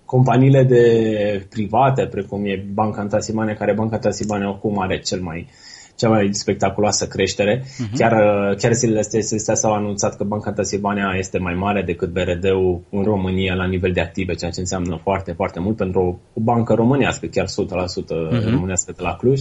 companiile 0.04 0.64
de 0.64 1.47
private, 1.49 2.06
precum 2.06 2.45
e 2.47 2.56
Banca 2.56 3.00
Antasimane, 3.00 3.54
care 3.54 3.75
Banca 3.75 3.95
Antasimane 3.95 4.45
acum 4.45 4.78
are 4.78 5.00
cel 5.00 5.21
mai 5.21 5.49
cea 5.97 6.09
mai 6.09 6.29
spectaculoasă 6.33 7.07
creștere. 7.07 7.61
Uh-huh. 7.61 7.97
Chiar, 7.97 8.12
chiar 8.55 8.73
zilele 8.73 8.99
astea 8.99 9.55
s-au 9.55 9.73
anunțat 9.73 10.17
că 10.17 10.25
Banca 10.25 10.53
Transilvania 10.53 11.15
este 11.19 11.38
mai 11.38 11.55
mare 11.55 11.83
decât 11.83 12.12
BRD-ul 12.12 12.81
în 12.91 13.03
România 13.03 13.55
la 13.55 13.67
nivel 13.67 13.93
de 13.93 14.00
active, 14.00 14.35
ceea 14.35 14.50
ce 14.50 14.61
înseamnă 14.61 15.00
foarte, 15.03 15.33
foarte 15.33 15.61
mult 15.61 15.76
pentru 15.76 16.00
o, 16.00 16.41
o 16.41 16.41
bancă 16.41 16.75
românească, 16.75 17.26
chiar 17.26 17.47
100% 17.47 17.49
uh-huh. 17.49 18.31
Mhm. 18.31 18.50
românească 18.50 18.93
de 18.97 19.03
la 19.03 19.17
Cluj. 19.17 19.41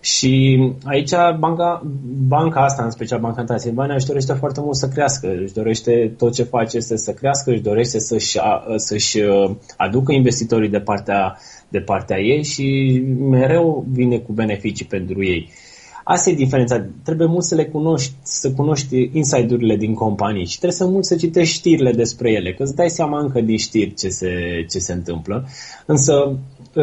Și 0.00 0.58
aici 0.84 1.10
banca, 1.38 1.82
banca 2.26 2.64
asta, 2.64 2.84
în 2.84 2.90
special 2.90 3.20
Banca 3.20 3.44
Transilvania, 3.44 3.94
își 3.94 4.06
dorește 4.06 4.32
foarte 4.32 4.60
mult 4.60 4.76
să 4.76 4.88
crească, 4.88 5.28
își 5.42 5.52
dorește 5.52 6.14
tot 6.18 6.34
ce 6.34 6.42
face 6.42 6.76
este 6.76 6.96
să 6.96 7.12
crească, 7.12 7.50
își 7.50 7.60
dorește 7.60 7.98
să-și, 7.98 8.38
să-și 8.76 9.18
uh, 9.18 9.50
aducă 9.76 10.12
investitorii 10.12 10.68
de 10.68 10.80
partea, 10.80 11.38
de 11.68 11.78
partea 11.78 12.18
ei 12.18 12.44
și 12.44 12.98
mereu 13.18 13.86
vine 13.90 14.18
cu 14.18 14.32
beneficii 14.32 14.86
pentru 14.86 15.24
ei. 15.24 15.50
Asta 16.10 16.30
e 16.30 16.34
diferența. 16.34 16.86
Trebuie 17.04 17.26
mult 17.26 17.44
să 17.44 17.54
le 17.54 17.64
cunoști, 17.64 18.12
să 18.22 18.50
cunoști 18.52 19.10
inside-urile 19.12 19.76
din 19.76 19.94
companii 19.94 20.46
și 20.46 20.58
trebuie 20.58 20.78
să 20.78 20.86
mult 20.86 21.04
să 21.04 21.16
citești 21.16 21.54
știrile 21.54 21.92
despre 21.92 22.32
ele, 22.32 22.54
că 22.54 22.62
îți 22.62 22.74
dai 22.74 22.90
seama 22.90 23.20
încă 23.20 23.40
din 23.40 23.56
știri 23.56 23.94
ce 23.94 24.08
se, 24.08 24.30
ce 24.70 24.78
se 24.78 24.92
întâmplă. 24.92 25.46
Însă 25.86 26.12
Uh, 26.12 26.36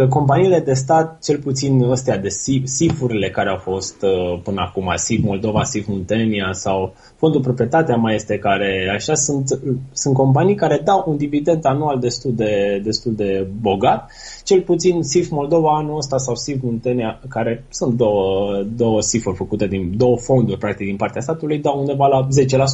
companiile 0.09 0.59
de 0.59 0.73
stat, 0.73 1.23
cel 1.23 1.39
puțin 1.39 1.83
astea 1.83 2.17
de 2.17 2.29
SIF-urile 2.63 3.29
care 3.29 3.49
au 3.49 3.57
fost 3.57 4.01
uh, 4.01 4.39
până 4.43 4.61
acum, 4.61 4.91
SIF 4.95 5.23
Moldova, 5.23 5.63
SIF 5.63 5.87
Muntenia 5.87 6.49
sau 6.51 6.93
Fondul 7.15 7.41
Proprietatea 7.41 7.95
mai 7.95 8.15
este 8.15 8.37
care, 8.37 8.91
așa, 8.93 9.13
sunt, 9.13 9.59
sunt 9.91 10.15
companii 10.15 10.55
care 10.55 10.81
dau 10.83 11.03
un 11.07 11.17
dividend 11.17 11.65
anual 11.65 11.99
destul 11.99 12.33
de, 12.35 12.81
destul 12.83 13.15
de 13.15 13.47
bogat, 13.61 14.11
cel 14.43 14.61
puțin 14.61 15.03
SIF 15.03 15.29
Moldova 15.29 15.77
anul 15.77 15.97
ăsta 15.97 16.17
sau 16.17 16.35
SIF 16.35 16.61
Muntenia, 16.61 17.19
care 17.29 17.65
sunt 17.69 17.93
două, 17.93 18.63
două 18.75 19.01
SIF-uri 19.01 19.35
făcute 19.35 19.67
din 19.67 19.97
două 19.97 20.17
fonduri, 20.17 20.59
practic, 20.59 20.85
din 20.85 20.95
partea 20.95 21.21
statului, 21.21 21.59
dau 21.59 21.79
undeva 21.79 22.07
la 22.07 22.27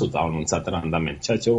10% 0.07 0.11
au 0.11 0.27
anunțat 0.27 0.67
randament, 0.67 1.19
ceea 1.19 1.37
ce 1.37 1.49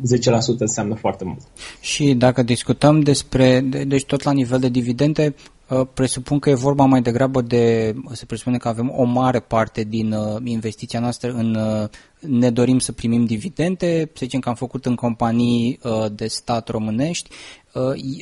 10% 0.00 0.58
înseamnă 0.58 0.94
foarte 0.94 1.24
mult. 1.24 1.40
Și 1.80 2.14
dacă 2.14 2.42
discutăm 2.42 3.00
despre, 3.00 3.60
de, 3.60 3.84
deci 3.84 4.04
tot 4.04 4.22
la 4.22 4.32
nivel 4.32 4.58
de 4.58 4.68
dividende, 4.68 5.34
uh, 5.68 5.86
presupun 5.94 6.38
că 6.38 6.50
e 6.50 6.54
vorba 6.54 6.84
mai 6.84 7.02
degrabă 7.02 7.40
de, 7.40 7.94
se 8.12 8.24
presupune 8.24 8.56
că 8.56 8.68
avem 8.68 8.92
o 8.96 9.04
mare 9.04 9.40
parte 9.40 9.82
din 9.84 10.12
uh, 10.12 10.40
investiția 10.44 11.00
noastră 11.00 11.32
în, 11.32 11.54
uh, 11.54 11.88
ne 12.20 12.50
dorim 12.50 12.78
să 12.78 12.92
primim 12.92 13.24
dividende, 13.24 14.10
să 14.12 14.20
zicem 14.24 14.40
că 14.40 14.48
am 14.48 14.54
făcut 14.54 14.86
în 14.86 14.94
companii 14.94 15.78
de 16.12 16.26
stat 16.26 16.68
românești, 16.68 17.30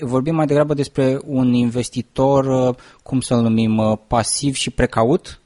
vorbim 0.00 0.34
mai 0.34 0.46
degrabă 0.46 0.74
despre 0.74 1.18
un 1.26 1.52
investitor, 1.52 2.74
cum 3.02 3.20
să-l 3.20 3.42
numim, 3.42 4.00
pasiv 4.08 4.54
și 4.54 4.70
precaut? 4.70 5.39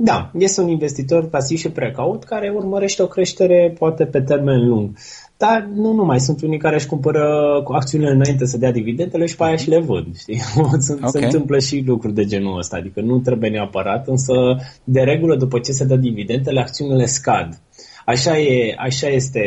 Da, 0.00 0.30
este 0.38 0.60
un 0.60 0.68
investitor 0.68 1.28
pasiv 1.28 1.58
și 1.58 1.70
precaut 1.70 2.24
care 2.24 2.52
urmărește 2.54 3.02
o 3.02 3.06
creștere 3.06 3.74
poate 3.78 4.04
pe 4.04 4.20
termen 4.20 4.68
lung. 4.68 4.96
Dar 5.36 5.68
nu 5.74 5.92
numai, 5.92 6.20
sunt 6.20 6.42
unii 6.42 6.58
care 6.58 6.74
își 6.74 6.86
cumpără 6.86 7.24
acțiunile 7.72 8.10
înainte 8.10 8.46
să 8.46 8.58
dea 8.58 8.72
dividendele 8.72 9.26
și 9.26 9.36
pe 9.36 9.44
aia 9.44 9.56
și 9.56 9.68
le 9.68 9.78
vând, 9.78 10.16
știi? 10.16 10.40
Se, 10.86 10.92
okay. 10.92 11.10
se 11.10 11.24
întâmplă 11.24 11.58
și 11.58 11.82
lucruri 11.86 12.14
de 12.14 12.24
genul 12.24 12.58
ăsta, 12.58 12.76
adică 12.76 13.00
nu 13.00 13.18
trebuie 13.18 13.50
neapărat, 13.50 14.08
însă 14.08 14.32
de 14.84 15.00
regulă 15.00 15.36
după 15.36 15.58
ce 15.58 15.72
se 15.72 15.84
dă 15.84 15.96
dividendele, 15.96 16.60
acțiunile 16.60 17.06
scad. 17.06 17.60
Așa, 18.04 18.38
e, 18.38 18.74
așa, 18.78 19.08
este, 19.08 19.42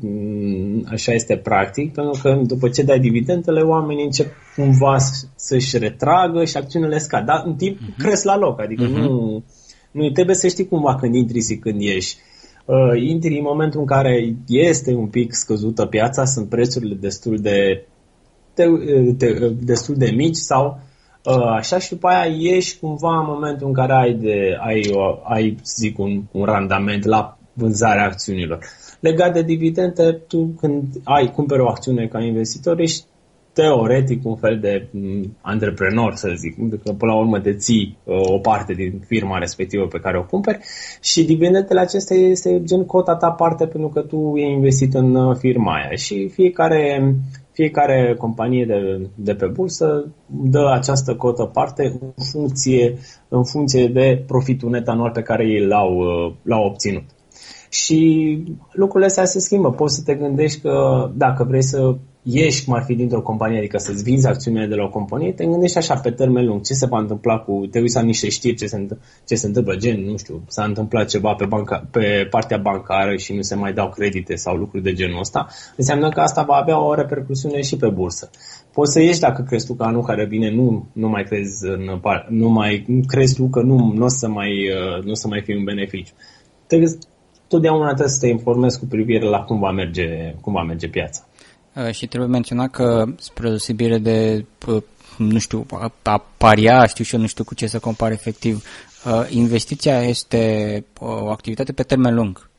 mm, 0.00 0.86
așa 0.90 1.12
este 1.12 1.36
practic, 1.36 1.92
pentru 1.92 2.20
că 2.22 2.40
după 2.46 2.68
ce 2.68 2.82
dai 2.82 2.98
dividendele, 2.98 3.60
oamenii 3.60 4.04
încep 4.04 4.26
cumva 4.56 4.96
să-și 5.36 5.78
retragă 5.78 6.44
și 6.44 6.56
acțiunile 6.56 6.98
scad. 6.98 7.24
Dar 7.24 7.42
în 7.46 7.54
timp 7.54 7.78
uh-huh. 7.78 7.96
cresc 7.98 8.24
la 8.24 8.38
loc, 8.38 8.60
adică 8.60 8.84
uh-huh. 8.84 9.02
nu 9.02 9.44
nu, 9.96 10.10
trebuie 10.10 10.36
să 10.36 10.48
știi 10.48 10.68
cumva 10.68 10.94
când 10.94 11.14
intri 11.14 11.46
și 11.46 11.56
când 11.56 11.80
ieși. 11.80 12.16
Uh, 12.64 13.02
intri 13.02 13.36
în 13.36 13.42
momentul 13.42 13.80
în 13.80 13.86
care 13.86 14.34
este 14.46 14.94
un 14.94 15.06
pic 15.06 15.32
scăzută 15.32 15.86
piața, 15.86 16.24
sunt 16.24 16.48
prețurile 16.48 16.94
destul 16.94 17.36
de, 17.36 17.86
de, 18.54 18.66
de 19.16 19.54
destul 19.64 19.94
de 19.94 20.10
mici 20.10 20.36
sau 20.36 20.80
uh, 21.24 21.46
așa 21.56 21.78
și 21.78 21.90
după 21.90 22.08
aia 22.08 22.34
ieși 22.38 22.78
cumva 22.78 23.18
în 23.18 23.26
momentul 23.26 23.66
în 23.66 23.72
care 23.72 23.92
ai, 23.92 24.14
de, 24.14 24.56
ai, 24.60 24.92
ai 25.22 25.56
zic, 25.64 25.98
un, 25.98 26.22
un 26.32 26.44
randament 26.44 27.04
la 27.04 27.38
vânzarea 27.52 28.04
acțiunilor. 28.04 28.58
Legat 29.00 29.32
de 29.32 29.42
dividende, 29.42 30.12
tu 30.12 30.54
când 30.60 30.84
ai 31.04 31.32
cumperi 31.32 31.60
o 31.60 31.68
acțiune 31.68 32.06
ca 32.06 32.20
investitor, 32.20 32.80
ești 32.80 33.04
teoretic 33.56 34.24
un 34.24 34.36
fel 34.36 34.58
de 34.60 34.88
mm, 34.90 35.36
antreprenor, 35.40 36.14
să 36.14 36.28
zic, 36.36 36.56
că 36.84 36.92
până 36.92 37.12
la 37.12 37.18
urmă 37.18 37.38
deții 37.38 37.98
uh, 38.04 38.14
o 38.20 38.38
parte 38.38 38.72
din 38.72 39.02
firma 39.06 39.38
respectivă 39.38 39.86
pe 39.86 39.98
care 39.98 40.18
o 40.18 40.22
cumperi 40.22 40.58
și 41.00 41.24
dividendele 41.24 41.80
acestea 41.80 42.16
este 42.16 42.62
gen 42.64 42.84
cota 42.84 43.14
ta 43.16 43.30
parte 43.30 43.66
pentru 43.66 43.88
că 43.88 44.00
tu 44.00 44.32
ai 44.34 44.50
investit 44.50 44.94
în 44.94 45.14
uh, 45.14 45.36
firma 45.36 45.74
aia 45.74 45.94
și 45.94 46.28
fiecare, 46.28 47.14
fiecare 47.52 48.14
companie 48.18 48.64
de, 48.64 49.08
de 49.14 49.34
pe 49.34 49.46
bursă 49.46 50.12
dă 50.26 50.70
această 50.74 51.14
cotă 51.14 51.44
parte 51.44 51.98
în 52.00 52.24
funcție, 52.32 52.94
în 53.28 53.44
funcție 53.44 53.86
de 53.86 54.24
profitul 54.26 54.70
net 54.70 54.88
anual 54.88 55.10
pe 55.10 55.22
care 55.22 55.46
ei 55.46 55.66
l-au, 55.66 55.96
uh, 55.96 56.34
l-au 56.42 56.64
obținut. 56.64 57.04
Și 57.70 58.42
lucrurile 58.72 59.06
astea 59.06 59.24
se 59.24 59.38
schimbă. 59.38 59.70
Poți 59.70 59.94
să 59.94 60.02
te 60.04 60.14
gândești 60.14 60.60
că 60.60 61.08
dacă 61.14 61.44
vrei 61.44 61.62
să 61.62 61.96
ieși 62.28 62.64
cum 62.64 62.74
ar 62.74 62.82
fi 62.82 62.94
dintr-o 62.94 63.22
companie, 63.22 63.58
adică 63.58 63.78
să-ți 63.78 64.02
vinzi 64.02 64.26
acțiunile 64.26 64.66
de 64.66 64.74
la 64.74 64.84
o 64.84 64.88
companie, 64.88 65.32
te 65.32 65.46
gândești 65.46 65.78
așa 65.78 65.94
pe 65.94 66.10
termen 66.10 66.46
lung, 66.46 66.62
ce 66.62 66.72
se 66.72 66.86
va 66.86 66.98
întâmpla 66.98 67.38
cu, 67.38 67.66
te 67.70 67.80
uiți 67.80 67.94
la 67.94 68.02
niște 68.02 68.28
știri 68.28 68.56
ce 68.56 68.66
se, 68.66 68.86
ce 69.26 69.34
se 69.34 69.46
întâmplă, 69.46 69.76
gen, 69.76 70.04
nu 70.04 70.16
știu, 70.16 70.42
s-a 70.46 70.64
întâmplat 70.64 71.08
ceva 71.08 71.34
pe, 71.34 71.44
banca, 71.44 71.88
pe 71.90 72.26
partea 72.30 72.56
bancară 72.56 73.16
și 73.16 73.32
nu 73.32 73.42
se 73.42 73.54
mai 73.54 73.72
dau 73.72 73.88
credite 73.88 74.34
sau 74.34 74.56
lucruri 74.56 74.82
de 74.82 74.92
genul 74.92 75.18
ăsta, 75.18 75.46
înseamnă 75.76 76.08
că 76.08 76.20
asta 76.20 76.42
va 76.42 76.54
avea 76.54 76.84
o 76.84 76.94
repercusiune 76.94 77.60
și 77.60 77.76
pe 77.76 77.88
bursă. 77.88 78.30
Poți 78.72 78.92
să 78.92 79.00
ieși 79.00 79.20
dacă 79.20 79.42
crezi 79.42 79.66
tu 79.66 79.74
că 79.74 79.82
anul 79.82 80.02
care 80.02 80.26
vine 80.26 80.50
nu, 80.50 80.86
nu 80.92 81.08
mai 81.08 81.22
crezi 81.22 81.66
în, 81.66 82.00
nu 82.28 82.48
mai 82.48 83.02
crezi 83.06 83.34
tu 83.34 83.48
că 83.48 83.62
nu, 83.62 83.92
nu 83.94 84.04
o 84.04 84.08
să 84.08 84.28
mai, 84.28 84.70
nu 85.04 85.10
o 85.10 85.14
să 85.14 85.28
mai 85.28 85.42
fie 85.44 85.56
un 85.56 85.64
beneficiu. 85.64 86.14
Te, 86.66 86.82
totdeauna 87.48 87.86
trebuie 87.86 88.08
să 88.08 88.20
te 88.20 88.26
informezi 88.26 88.78
cu 88.78 88.86
privire 88.86 89.24
la 89.24 89.38
cum 89.38 89.58
va 89.58 89.70
merge, 89.70 90.34
cum 90.40 90.52
va 90.52 90.62
merge 90.62 90.88
piața. 90.88 91.25
Uh, 91.76 91.90
și 91.90 92.06
trebuie 92.06 92.30
menționat 92.30 92.70
că, 92.70 93.04
spre 93.18 93.48
deosebire 93.48 93.98
de, 93.98 94.44
uh, 94.66 94.82
nu 95.18 95.38
știu, 95.38 95.66
a 96.02 96.22
paria, 96.36 96.86
știu 96.86 97.04
și 97.04 97.14
eu, 97.14 97.20
nu 97.20 97.26
știu 97.26 97.44
cu 97.44 97.54
ce 97.54 97.66
să 97.66 97.78
compar 97.78 98.12
efectiv, 98.12 98.64
uh, 99.04 99.26
investiția 99.30 100.02
este 100.02 100.84
o 101.00 101.28
activitate 101.28 101.72
pe 101.72 101.82
termen 101.82 102.14
lung. 102.14 102.50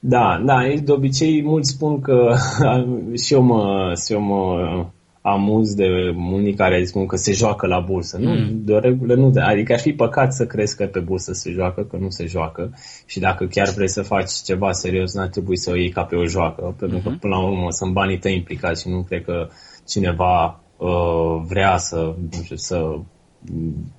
Da, 0.00 0.42
da, 0.44 0.58
de 0.82 0.92
obicei 0.92 1.42
mulți 1.42 1.70
spun 1.70 2.00
că 2.00 2.36
și 3.24 3.32
eu 3.32 3.42
mă, 3.42 3.92
și 4.06 4.12
eu 4.12 4.20
mă 4.20 4.86
amuz 5.30 5.74
de 5.74 5.86
unii 6.30 6.54
care 6.54 6.84
spun 6.84 7.06
că 7.06 7.16
se 7.16 7.32
joacă 7.32 7.66
la 7.66 7.80
bursă. 7.80 8.18
Mm. 8.20 8.24
Nu, 8.24 8.50
de 8.52 8.72
o 8.72 8.78
regulă 8.78 9.14
nu. 9.14 9.32
Adică 9.36 9.72
ar 9.72 9.80
fi 9.80 9.92
păcat 9.92 10.32
să 10.32 10.46
crezi 10.46 10.76
că 10.76 10.86
pe 10.86 11.00
bursă 11.00 11.32
se 11.32 11.50
joacă, 11.50 11.82
că 11.82 11.96
nu 11.96 12.10
se 12.10 12.26
joacă. 12.26 12.74
Și 13.06 13.20
dacă 13.20 13.46
chiar 13.46 13.68
vrei 13.68 13.88
să 13.88 14.02
faci 14.02 14.30
ceva 14.44 14.72
serios, 14.72 15.14
n-ar 15.14 15.28
trebui 15.28 15.56
să 15.56 15.70
o 15.70 15.76
iei 15.76 15.90
ca 15.90 16.02
pe 16.02 16.16
o 16.16 16.26
joacă. 16.26 16.74
Pentru 16.78 16.98
că, 16.98 17.10
mm-hmm. 17.10 17.20
până 17.20 17.34
la 17.34 17.42
urmă, 17.42 17.66
sunt 17.70 17.92
banii 17.92 18.18
tăi 18.18 18.34
implicați 18.34 18.82
și 18.82 18.88
nu 18.88 19.02
cred 19.02 19.24
că 19.24 19.48
cineva 19.86 20.60
uh, 20.76 21.42
vrea 21.46 21.76
să, 21.76 22.14
nu 22.30 22.42
știu, 22.42 22.56
să 22.56 22.98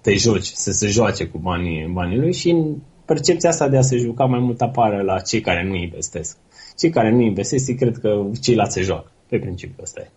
te 0.01 0.15
joci, 0.15 0.45
să 0.45 0.71
se 0.71 0.87
joace 0.87 1.25
cu 1.25 1.37
banii, 1.37 1.89
banii 1.93 2.17
lui 2.17 2.33
și 2.33 2.55
percepția 3.05 3.49
asta 3.49 3.67
de 3.67 3.77
a 3.77 3.81
se 3.81 3.97
juca 3.97 4.25
mai 4.25 4.39
mult 4.39 4.61
apare 4.61 5.03
la 5.03 5.19
cei 5.19 5.41
care 5.41 5.67
nu 5.67 5.75
investesc. 5.75 6.37
Cei 6.77 6.89
care 6.89 7.11
nu 7.11 7.21
investesc, 7.21 7.75
cred 7.75 7.97
că 7.97 8.25
ceilalți 8.41 8.73
se 8.73 8.81
joacă. 8.81 9.11
Pe 9.29 9.39
principiu 9.39 9.75
ăsta 9.81 10.01
e. 10.01 10.09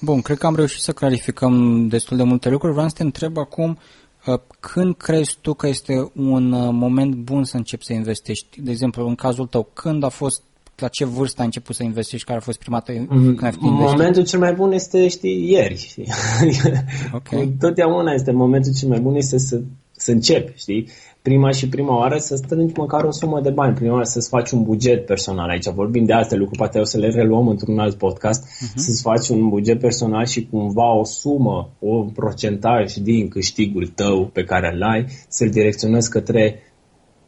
Bun, 0.00 0.20
cred 0.20 0.38
că 0.38 0.46
am 0.46 0.56
reușit 0.56 0.80
să 0.80 0.92
clarificăm 0.92 1.86
destul 1.88 2.16
de 2.16 2.22
multe 2.22 2.48
lucruri. 2.48 2.72
Vreau 2.72 2.88
să 2.88 2.94
te 2.96 3.02
întreb 3.02 3.36
acum 3.36 3.78
uh, 4.26 4.40
când 4.60 4.96
crezi 4.96 5.38
tu 5.40 5.54
că 5.54 5.66
este 5.66 6.10
un 6.14 6.52
uh, 6.52 6.68
moment 6.72 7.14
bun 7.14 7.44
să 7.44 7.56
începi 7.56 7.84
să 7.84 7.92
investești? 7.92 8.62
De 8.62 8.70
exemplu, 8.70 9.06
în 9.06 9.14
cazul 9.14 9.46
tău, 9.46 9.68
când 9.72 10.04
a 10.04 10.08
fost 10.08 10.42
la 10.76 10.88
ce 10.88 11.04
vârstă 11.04 11.40
ai 11.40 11.46
început 11.46 11.74
să 11.74 11.82
investești, 11.82 12.26
care 12.26 12.38
a 12.38 12.42
fost 12.42 12.58
prima 12.58 12.82
dată 12.84 13.06
mm, 13.08 13.24
când 13.24 13.42
ai 13.42 13.52
făcut 13.52 13.70
Momentul 13.70 14.24
cel 14.24 14.38
mai 14.38 14.52
bun 14.52 14.72
este, 14.72 15.08
știi, 15.08 15.50
ieri. 15.50 15.76
Știi? 15.76 16.08
Okay. 17.12 17.54
Totdeauna 17.60 18.12
este 18.12 18.32
momentul 18.32 18.72
cel 18.72 18.88
mai 18.88 19.00
bun 19.00 19.14
este 19.14 19.38
să, 19.38 19.60
să 19.92 20.10
începi, 20.10 20.58
știi? 20.58 20.88
Prima 21.26 21.50
și 21.50 21.68
prima 21.68 21.96
oară 21.96 22.18
să 22.18 22.36
strângi 22.36 22.72
măcar 22.76 23.04
o 23.04 23.10
sumă 23.10 23.40
de 23.40 23.50
bani, 23.50 23.74
prima 23.74 23.92
oară 23.92 24.04
să-ți 24.04 24.28
faci 24.28 24.50
un 24.50 24.62
buget 24.62 25.06
personal. 25.06 25.48
Aici 25.48 25.68
vorbim 25.68 26.04
de 26.04 26.12
alte 26.12 26.34
lucruri, 26.34 26.58
poate 26.58 26.78
o 26.78 26.84
să 26.84 26.98
le 26.98 27.08
reluăm 27.08 27.48
într-un 27.48 27.78
alt 27.78 27.98
podcast, 27.98 28.44
uh-huh. 28.44 28.74
să-ți 28.74 29.02
faci 29.02 29.28
un 29.28 29.48
buget 29.48 29.80
personal 29.80 30.24
și 30.24 30.46
cumva 30.50 30.98
o 30.98 31.04
sumă, 31.04 31.70
o 31.78 32.02
procentaj 32.02 32.94
din 32.94 33.28
câștigul 33.28 33.86
tău 33.86 34.30
pe 34.32 34.44
care 34.44 34.72
îl 34.74 34.82
ai, 34.82 35.06
să-l 35.28 35.48
direcționezi 35.48 36.10
către 36.10 36.60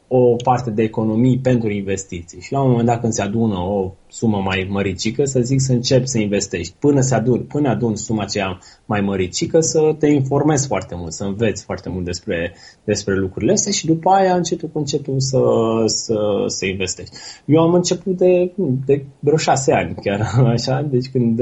o 0.08 0.36
parte 0.44 0.70
de 0.70 0.82
economii 0.82 1.38
pentru 1.38 1.70
investiții. 1.70 2.40
Și 2.40 2.52
la 2.52 2.60
un 2.60 2.68
moment 2.68 2.86
dat 2.86 3.00
când 3.00 3.12
se 3.12 3.22
adună 3.22 3.58
o 3.58 3.92
sumă 4.08 4.40
mai 4.44 4.66
măricică, 4.70 5.24
să 5.24 5.40
zic 5.40 5.60
să 5.60 5.72
începi 5.72 6.06
să 6.06 6.18
investești. 6.18 6.74
Până 6.78 7.00
se 7.00 7.14
adun, 7.14 7.40
până 7.40 7.68
adun 7.68 7.96
suma 7.96 8.22
aceea 8.22 8.58
mai 8.86 9.00
măricică, 9.00 9.60
să 9.60 9.94
te 9.98 10.06
informezi 10.06 10.66
foarte 10.66 10.94
mult, 10.98 11.12
să 11.12 11.24
înveți 11.24 11.64
foarte 11.64 11.88
mult 11.88 12.04
despre, 12.04 12.54
despre 12.84 13.14
lucrurile 13.14 13.52
astea 13.52 13.72
și 13.72 13.86
după 13.86 14.10
aia 14.10 14.34
încetul 14.34 14.68
cu 14.68 14.78
încetul 14.78 15.14
să, 15.18 15.40
să, 15.84 16.16
să 16.46 16.66
investești. 16.66 17.16
Eu 17.44 17.60
am 17.60 17.74
început 17.74 18.16
de, 18.16 18.52
de 18.86 19.04
vreo 19.18 19.36
șase 19.36 19.72
ani 19.72 19.94
chiar 19.94 20.20
așa, 20.54 20.86
deci 20.90 21.08
când 21.08 21.40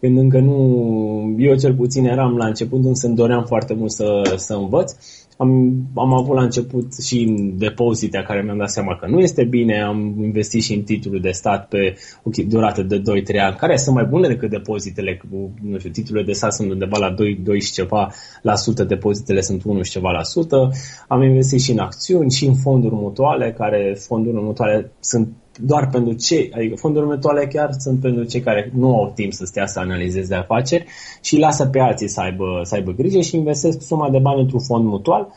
când 0.00 0.18
încă 0.18 0.38
nu, 0.38 1.34
eu 1.38 1.54
cel 1.56 1.74
puțin 1.74 2.04
eram 2.04 2.36
la 2.36 2.46
început, 2.46 2.84
însă 2.84 3.06
îmi 3.06 3.16
doream 3.16 3.44
foarte 3.44 3.74
mult 3.74 3.90
să, 3.90 4.34
să 4.36 4.54
învăț 4.54 4.92
am, 5.38 5.82
am 5.94 6.12
avut 6.14 6.34
la 6.36 6.42
început 6.42 6.98
și 7.06 7.22
în 7.22 7.58
depozite 7.58 8.24
care 8.26 8.42
mi-am 8.42 8.58
dat 8.58 8.70
seama 8.70 8.96
că 8.96 9.06
nu 9.06 9.18
este 9.18 9.44
bine, 9.44 9.82
am 9.82 10.14
investit 10.22 10.62
și 10.62 10.74
în 10.74 10.82
titluri 10.82 11.20
de 11.20 11.30
stat 11.30 11.68
pe 11.68 11.96
o 12.22 12.30
durată 12.48 12.82
de 12.82 12.98
2-3 12.98 13.02
ani, 13.40 13.56
care 13.56 13.76
sunt 13.76 13.94
mai 13.94 14.04
bune 14.04 14.28
decât 14.28 14.50
depozitele, 14.50 15.16
cu, 15.16 15.50
nu 15.62 15.78
știu, 15.78 15.90
titlurile 15.90 16.26
de 16.26 16.32
stat 16.32 16.52
sunt 16.52 16.70
undeva 16.70 16.98
la 16.98 17.10
2, 17.10 17.40
2 17.44 17.60
și 17.60 17.72
ceva 17.72 18.12
la 18.42 18.54
sută, 18.54 18.84
depozitele 18.84 19.40
sunt 19.40 19.64
1 19.64 19.82
și 19.82 19.90
ceva 19.90 20.10
la 20.10 20.22
sută. 20.22 20.70
Am 21.08 21.22
investit 21.22 21.60
și 21.60 21.70
în 21.70 21.78
acțiuni 21.78 22.30
și 22.30 22.46
în 22.46 22.54
fonduri 22.54 22.94
mutuale, 22.94 23.52
care 23.52 23.96
fonduri 23.98 24.42
mutuale 24.42 24.92
sunt 25.00 25.28
doar 25.60 25.88
pentru 25.88 26.12
cei, 26.12 26.50
adică 26.54 26.76
fondurile 26.76 27.14
mutuale 27.14 27.46
chiar 27.46 27.70
sunt 27.78 28.00
pentru 28.00 28.24
cei 28.24 28.40
care 28.40 28.70
nu 28.74 28.96
au 28.96 29.12
timp 29.14 29.32
să 29.32 29.44
stea 29.44 29.66
să 29.66 29.78
analizeze 29.78 30.34
afaceri 30.34 30.86
și 31.22 31.38
lasă 31.38 31.66
pe 31.66 31.80
alții 31.80 32.08
să 32.08 32.20
aibă, 32.20 32.44
să 32.62 32.74
aibă 32.74 32.92
grijă 32.92 33.20
și 33.20 33.36
investesc 33.36 33.82
suma 33.82 34.10
de 34.10 34.18
bani 34.18 34.40
într-un 34.40 34.60
fond 34.60 34.84
mutual. 34.84 35.28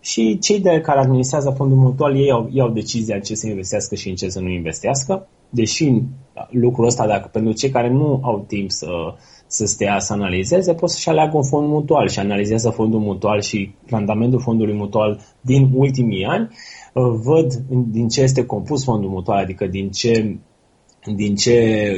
Și 0.00 0.38
cei 0.38 0.60
de 0.60 0.80
care 0.80 1.00
administrează 1.00 1.50
fondul 1.56 1.76
mutual 1.76 2.16
ei 2.16 2.30
au, 2.30 2.48
iau 2.52 2.68
decizia 2.68 3.14
în 3.14 3.20
ce 3.20 3.34
să 3.34 3.48
investească 3.48 3.94
și 3.94 4.08
în 4.08 4.14
ce 4.14 4.28
să 4.28 4.40
nu 4.40 4.48
investească, 4.48 5.26
deși 5.50 6.02
lucrul 6.50 6.86
ăsta, 6.86 7.06
dacă 7.06 7.28
pentru 7.32 7.52
cei 7.52 7.70
care 7.70 7.90
nu 7.90 8.20
au 8.22 8.44
timp 8.46 8.70
să, 8.70 8.88
să 9.46 9.66
stea 9.66 9.98
să 9.98 10.12
analizeze, 10.12 10.74
pot 10.74 10.90
să-și 10.90 11.08
aleagă 11.08 11.36
un 11.36 11.44
fond 11.44 11.68
mutual 11.68 12.08
și 12.08 12.18
analizează 12.18 12.70
fondul 12.70 13.00
mutual 13.00 13.40
și 13.40 13.74
randamentul 13.86 14.40
fondului 14.40 14.74
mutual 14.74 15.20
din 15.40 15.70
ultimii 15.74 16.24
ani 16.24 16.48
văd 16.92 17.52
din 17.68 18.08
ce 18.08 18.22
este 18.22 18.44
compus 18.44 18.84
fondul 18.84 19.10
mutual, 19.10 19.38
adică 19.38 19.66
din 19.66 19.90
ce 19.90 20.38
din 21.14 21.34
ce 21.34 21.94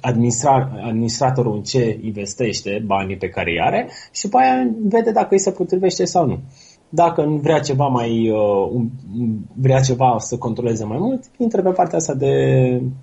administra, 0.00 0.80
administratorul 0.82 1.54
în 1.54 1.62
ce 1.62 1.98
investește 2.02 2.82
banii 2.86 3.16
pe 3.16 3.28
care 3.28 3.50
îi 3.50 3.60
are 3.60 3.88
și 4.12 4.22
după 4.22 4.38
aia 4.38 4.70
vede 4.82 5.10
dacă 5.10 5.28
îi 5.30 5.38
se 5.40 5.50
potrivește 5.50 6.04
sau 6.04 6.26
nu. 6.26 6.38
Dacă 6.94 7.38
vrea 7.42 7.58
ceva 7.58 7.86
mai 7.86 8.30
uh, 8.30 8.82
vrea 9.54 9.80
ceva 9.80 10.16
să 10.18 10.36
controleze 10.36 10.84
mai 10.84 10.98
mult, 11.00 11.30
intră 11.38 11.62
pe 11.62 11.70
partea 11.70 11.98
asta 11.98 12.14
de, 12.14 12.34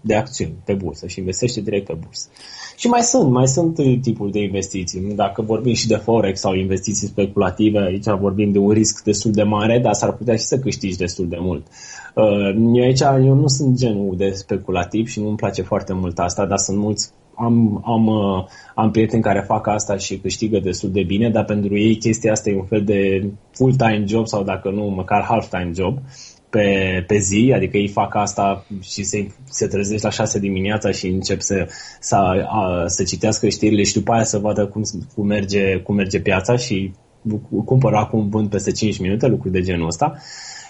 de 0.02 0.16
acțiuni 0.16 0.54
pe 0.66 0.74
bursă 0.74 1.08
și 1.08 1.20
investește 1.20 1.62
direct 1.62 1.86
pe 1.86 1.98
bursă. 2.04 2.30
Și 2.78 2.88
mai 2.88 3.02
sunt, 3.02 3.32
mai 3.32 3.48
sunt 3.48 3.76
tipuri 4.02 4.32
de 4.32 4.40
investiții. 4.40 5.14
Dacă 5.16 5.42
vorbim 5.42 5.74
și 5.74 5.88
de 5.88 5.96
Forex 5.96 6.40
sau 6.40 6.54
investiții 6.54 7.08
speculative, 7.08 7.80
aici 7.80 8.20
vorbim 8.20 8.52
de 8.52 8.58
un 8.58 8.72
risc 8.72 9.04
destul 9.04 9.32
de 9.32 9.44
mare, 9.44 9.80
dar 9.80 9.94
s-ar 9.94 10.14
putea 10.14 10.36
și 10.36 10.44
să 10.44 10.60
câștigi 10.60 10.98
destul 10.98 11.28
de 11.28 11.38
mult. 11.40 11.68
Uh, 12.16 12.56
eu 12.74 12.84
aici 12.84 13.02
eu 13.02 13.34
nu 13.34 13.48
sunt 13.48 13.78
genul 13.78 14.16
de 14.18 14.30
speculativ 14.30 15.08
și 15.08 15.22
nu-mi 15.22 15.36
place 15.36 15.62
foarte 15.62 15.94
mult 15.94 16.20
asta, 16.20 16.46
dar 16.46 16.58
sunt 16.58 16.78
mulți 16.78 17.12
am, 17.40 17.84
am, 17.86 18.08
uh, 18.08 18.46
am 18.76 18.92
prieteni 18.92 19.22
care 19.22 19.44
fac 19.48 19.68
asta 19.68 19.98
și 19.98 20.18
câștigă 20.18 20.60
destul 20.60 20.92
de 20.92 21.04
bine, 21.04 21.30
dar 21.30 21.46
pentru 21.46 21.78
ei 21.78 21.96
chestia 21.96 22.32
asta 22.32 22.50
e 22.50 22.56
un 22.56 22.66
fel 22.66 22.84
de 22.84 23.30
full-time 23.52 24.04
job 24.08 24.28
sau 24.28 24.44
dacă 24.44 24.70
nu, 24.70 24.84
măcar 24.84 25.24
half-time 25.24 25.72
job 25.74 25.98
pe, 26.50 27.04
pe 27.08 27.18
zi, 27.18 27.52
adică 27.56 27.78
ei 27.78 27.88
fac 27.88 28.16
asta 28.16 28.66
și 28.82 29.04
se, 29.04 29.28
se 29.50 29.68
trezește 29.68 30.06
la 30.06 30.14
6 30.14 30.40
dimineața 30.40 30.92
și 30.92 31.08
încep 31.08 31.42
să, 31.42 31.68
să, 32.00 32.16
a, 32.16 32.84
să 32.88 33.04
citească 33.04 33.50
știrile 33.50 33.84
și 33.84 33.94
după 33.94 34.12
aia 34.12 34.24
să 34.24 34.38
vadă 34.38 34.68
cum, 34.68 34.82
cum, 35.16 35.26
merge, 35.26 35.78
cum 35.78 35.96
merge 35.96 36.20
piața 36.20 36.56
și 36.56 36.92
cumpără 37.66 37.96
acum 37.96 38.30
vând 38.30 38.50
peste 38.50 38.72
5 38.72 39.00
minute, 39.00 39.28
lucruri 39.28 39.54
de 39.54 39.62
genul 39.62 39.88
ăsta. 39.88 40.18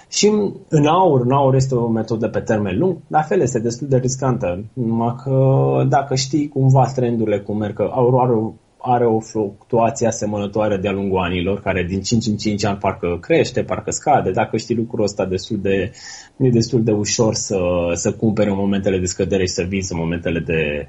Și 0.09 0.27
în 0.67 0.85
aur, 0.85 1.21
în 1.21 1.31
aur 1.31 1.55
este 1.55 1.75
o 1.75 1.87
metodă 1.87 2.27
pe 2.27 2.39
termen 2.39 2.77
lung, 2.77 2.97
la 3.07 3.21
fel 3.21 3.41
este 3.41 3.59
destul 3.59 3.87
de 3.87 3.97
riscantă, 3.97 4.63
numai 4.73 5.15
că 5.23 5.85
dacă 5.89 6.15
știi 6.15 6.47
cumva 6.47 6.91
trendurile 6.95 7.39
cum 7.39 7.57
merg, 7.57 7.75
că 7.75 7.89
aurul 7.93 8.19
are 8.19 8.33
are 8.81 9.05
o 9.05 9.19
fluctuație 9.19 10.07
asemănătoare 10.07 10.77
de-a 10.77 10.91
lungul 10.91 11.19
anilor, 11.19 11.61
care 11.61 11.83
din 11.83 12.01
5 12.01 12.25
în 12.25 12.35
5 12.35 12.63
ani 12.63 12.77
parcă 12.77 13.17
crește, 13.21 13.63
parcă 13.63 13.91
scade. 13.91 14.31
Dacă 14.31 14.57
știi 14.57 14.75
lucrul 14.75 15.03
ăsta, 15.03 15.25
destul 15.25 15.57
de, 15.61 15.91
e 16.37 16.49
destul 16.49 16.83
de 16.83 16.91
ușor 16.91 17.33
să, 17.33 17.57
să 17.93 18.13
cumperi 18.13 18.49
în 18.49 18.55
momentele 18.55 18.97
de 18.97 19.05
scădere 19.05 19.45
și 19.45 19.53
să 19.53 19.63
vinzi 19.63 19.93
în 19.93 19.99
momentele 19.99 20.39
de, 20.39 20.87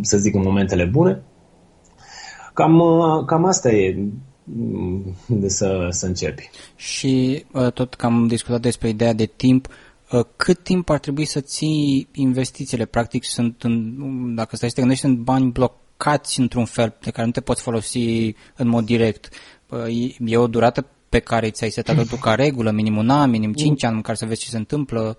să 0.00 0.16
zic, 0.16 0.34
în 0.34 0.42
momentele 0.44 0.84
bune. 0.84 1.22
Cam, 2.54 2.82
cam 3.26 3.44
asta 3.44 3.70
e 3.70 3.92
de 3.92 4.02
să, 5.46 5.86
să 5.90 6.06
începi. 6.06 6.50
Și 6.76 7.44
uh, 7.52 7.72
tot 7.72 7.94
că 7.94 8.06
am 8.06 8.26
discutat 8.26 8.60
despre 8.60 8.88
ideea 8.88 9.12
de 9.12 9.26
timp, 9.36 9.68
uh, 10.12 10.24
cât 10.36 10.62
timp 10.62 10.88
ar 10.88 10.98
trebui 10.98 11.24
să 11.24 11.40
ții 11.40 12.08
investițiile? 12.12 12.84
Practic 12.84 13.24
sunt, 13.24 13.62
în, 13.62 14.34
dacă 14.34 14.56
stai 14.56 14.68
să 14.68 14.74
te 14.74 14.80
gândești, 14.80 15.04
în 15.04 15.22
bani 15.22 15.50
bloc, 15.50 15.80
blocați 16.02 16.40
într-un 16.40 16.64
fel 16.64 16.96
de 17.00 17.10
care 17.10 17.26
nu 17.26 17.32
te 17.32 17.40
poți 17.40 17.62
folosi 17.62 18.34
în 18.56 18.68
mod 18.68 18.84
direct. 18.84 19.28
E 20.18 20.36
o 20.36 20.46
durată 20.46 20.86
pe 21.08 21.18
care 21.18 21.50
ți-ai 21.50 21.70
setat 21.70 22.08
tu 22.08 22.16
ca 22.16 22.34
regulă, 22.34 22.70
minim 22.70 22.96
un 22.96 23.10
an, 23.10 23.30
minim 23.30 23.52
5 23.52 23.84
ani, 23.84 23.96
măcar 23.96 24.14
să 24.14 24.26
vezi 24.26 24.40
ce 24.40 24.48
se 24.48 24.56
întâmplă? 24.56 25.00
Mm, 25.00 25.16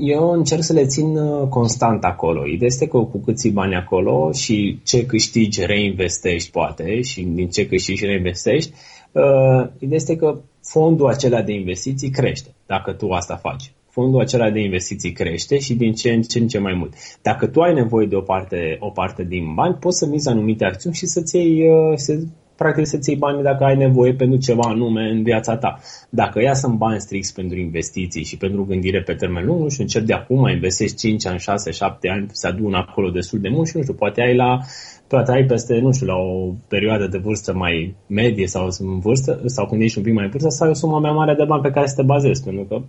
eu 0.00 0.30
încerc 0.30 0.62
să 0.62 0.72
le 0.72 0.86
țin 0.86 1.16
uh, 1.16 1.48
constant 1.48 2.04
acolo. 2.04 2.46
Ideea 2.46 2.70
este 2.72 2.86
că 2.86 2.98
cu 2.98 3.18
cât 3.18 3.36
ții 3.36 3.50
bani 3.50 3.74
acolo 3.74 4.32
și 4.32 4.80
ce 4.84 5.06
câștigi 5.06 5.66
reinvestești 5.66 6.50
poate 6.50 7.00
și 7.00 7.22
din 7.22 7.48
ce 7.48 7.66
câștigi 7.66 8.04
reinvestești, 8.04 8.72
uh, 9.12 9.68
ideea 9.78 9.96
este 9.96 10.16
că 10.16 10.38
fondul 10.62 11.08
acela 11.08 11.42
de 11.42 11.52
investiții 11.52 12.10
crește 12.10 12.54
dacă 12.66 12.92
tu 12.92 13.10
asta 13.10 13.36
faci 13.36 13.72
fondul 13.94 14.20
acela 14.20 14.50
de 14.50 14.60
investiții 14.60 15.12
crește 15.12 15.58
și 15.58 15.74
din 15.74 15.92
ce 15.92 16.10
în 16.10 16.22
ce, 16.22 16.38
în 16.38 16.48
ce 16.48 16.58
mai 16.58 16.74
mult. 16.74 16.92
Dacă 17.22 17.46
tu 17.46 17.60
ai 17.60 17.74
nevoie 17.74 18.06
de 18.06 18.16
o 18.16 18.20
parte, 18.20 18.76
o 18.80 18.90
parte 18.90 19.24
din 19.24 19.54
bani, 19.54 19.74
poți 19.74 19.98
să 19.98 20.06
mizi 20.06 20.28
anumite 20.28 20.64
acțiuni 20.64 20.94
și 20.94 21.06
să-ți 21.06 21.36
iei, 21.36 21.70
uh, 21.70 21.96
să, 21.96 22.18
practic 22.56 22.86
să-ți 22.86 23.10
iei 23.10 23.18
bani 23.18 23.42
dacă 23.42 23.64
ai 23.64 23.76
nevoie 23.76 24.14
pentru 24.14 24.38
ceva 24.38 24.62
anume 24.64 25.10
în 25.10 25.22
viața 25.22 25.56
ta. 25.56 25.80
Dacă 26.10 26.40
ea 26.40 26.54
sunt 26.54 26.74
bani 26.76 27.00
strict 27.00 27.34
pentru 27.34 27.58
investiții 27.58 28.24
și 28.24 28.36
pentru 28.36 28.64
gândire 28.64 29.02
pe 29.02 29.14
termen 29.14 29.44
lung, 29.44 29.70
și 29.70 29.80
încep 29.80 30.02
de 30.02 30.12
acum, 30.12 30.48
investești 30.48 30.96
5 30.96 31.26
ani, 31.26 31.38
6, 31.38 31.70
7 31.70 32.08
ani, 32.08 32.26
se 32.32 32.46
adună 32.46 32.76
acolo 32.76 33.10
destul 33.10 33.38
de 33.40 33.48
mult 33.48 33.68
și 33.68 33.76
nu 33.76 33.82
știu, 33.82 33.94
poate 33.94 34.20
ai 34.20 34.34
la 34.34 34.58
poate 35.06 35.32
ai 35.32 35.44
peste, 35.44 35.78
nu 35.78 35.92
știu, 35.92 36.06
la 36.06 36.16
o 36.16 36.52
perioadă 36.68 37.06
de 37.06 37.18
vârstă 37.18 37.54
mai 37.54 37.94
medie 38.06 38.46
sau 38.46 38.68
în 38.78 38.98
vârstă, 38.98 39.40
sau 39.46 39.66
când 39.66 39.82
ești 39.82 39.98
un 39.98 40.04
pic 40.04 40.14
mai 40.14 40.24
în 40.24 40.30
vârstă, 40.30 40.48
să 40.48 40.64
ai 40.64 40.70
o 40.70 40.74
sumă 40.74 40.98
mai 41.00 41.12
mare 41.12 41.34
de 41.34 41.44
bani 41.44 41.62
pe 41.62 41.70
care 41.70 41.86
să 41.86 41.94
te 41.94 42.02
bazezi, 42.02 42.44
pentru 42.44 42.64
că 42.64 42.82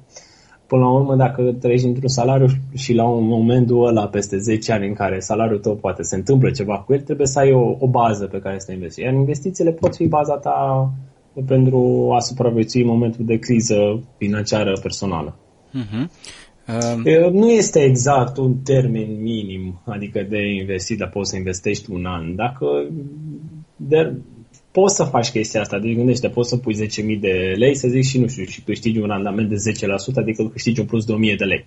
Până 0.76 0.88
la 0.88 0.94
urmă, 0.94 1.16
dacă 1.16 1.56
trăiești 1.60 1.88
într-un 1.88 2.08
salariu 2.08 2.48
și 2.74 2.94
la 2.94 3.08
un 3.08 3.28
momentul 3.28 3.88
ăla, 3.88 4.08
peste 4.08 4.38
10 4.38 4.72
ani 4.72 4.88
în 4.88 4.94
care 4.94 5.20
salariul 5.20 5.60
tău 5.60 5.76
poate 5.76 6.02
se 6.02 6.16
întâmplă 6.16 6.50
ceva 6.50 6.78
cu 6.80 6.94
el, 6.94 7.00
trebuie 7.00 7.28
să 7.28 7.40
ai 7.40 7.52
o, 7.52 7.76
o 7.80 7.88
bază 7.88 8.26
pe 8.26 8.40
care 8.40 8.60
să 8.60 8.72
investești. 8.72 9.10
Iar 9.10 9.14
investițiile 9.14 9.72
pot 9.72 9.96
fi 9.96 10.08
baza 10.08 10.38
ta 10.38 10.92
pentru 11.46 12.12
a 12.16 12.20
supraviețui 12.20 12.82
în 12.82 12.88
momentul 12.88 13.26
de 13.26 13.38
criză 13.38 14.04
financiară 14.18 14.74
personală. 14.82 15.36
Uh-huh. 15.70 16.10
Uh... 16.68 17.32
Nu 17.32 17.50
este 17.50 17.80
exact 17.80 18.38
un 18.38 18.56
termen 18.64 19.22
minim, 19.22 19.82
adică 19.86 20.26
de 20.30 20.56
investit, 20.60 20.98
dar 20.98 21.10
poți 21.10 21.30
să 21.30 21.36
investești 21.36 21.92
un 21.92 22.06
an. 22.06 22.36
Dacă 22.36 22.66
de, 23.76 24.16
poți 24.78 24.96
să 24.96 25.04
faci 25.04 25.30
chestia 25.32 25.62
asta, 25.62 25.80
deci 25.80 25.96
gândește, 25.96 26.28
poți 26.28 26.50
să 26.50 26.58
pui 26.58 26.76
10.000 26.76 27.20
de 27.20 27.54
lei, 27.56 27.76
să 27.76 27.88
zici 27.88 28.06
și 28.06 28.20
nu 28.20 28.28
știu, 28.28 28.44
și 28.44 28.62
câștigi 28.62 29.00
un 29.00 29.08
randament 29.08 29.50
de 29.50 29.56
10%, 29.56 30.16
adică 30.16 30.44
câștigi 30.52 30.80
un 30.80 30.86
plus 30.86 31.06
de 31.06 31.14
1.000 31.14 31.38
de 31.38 31.44
lei. 31.44 31.66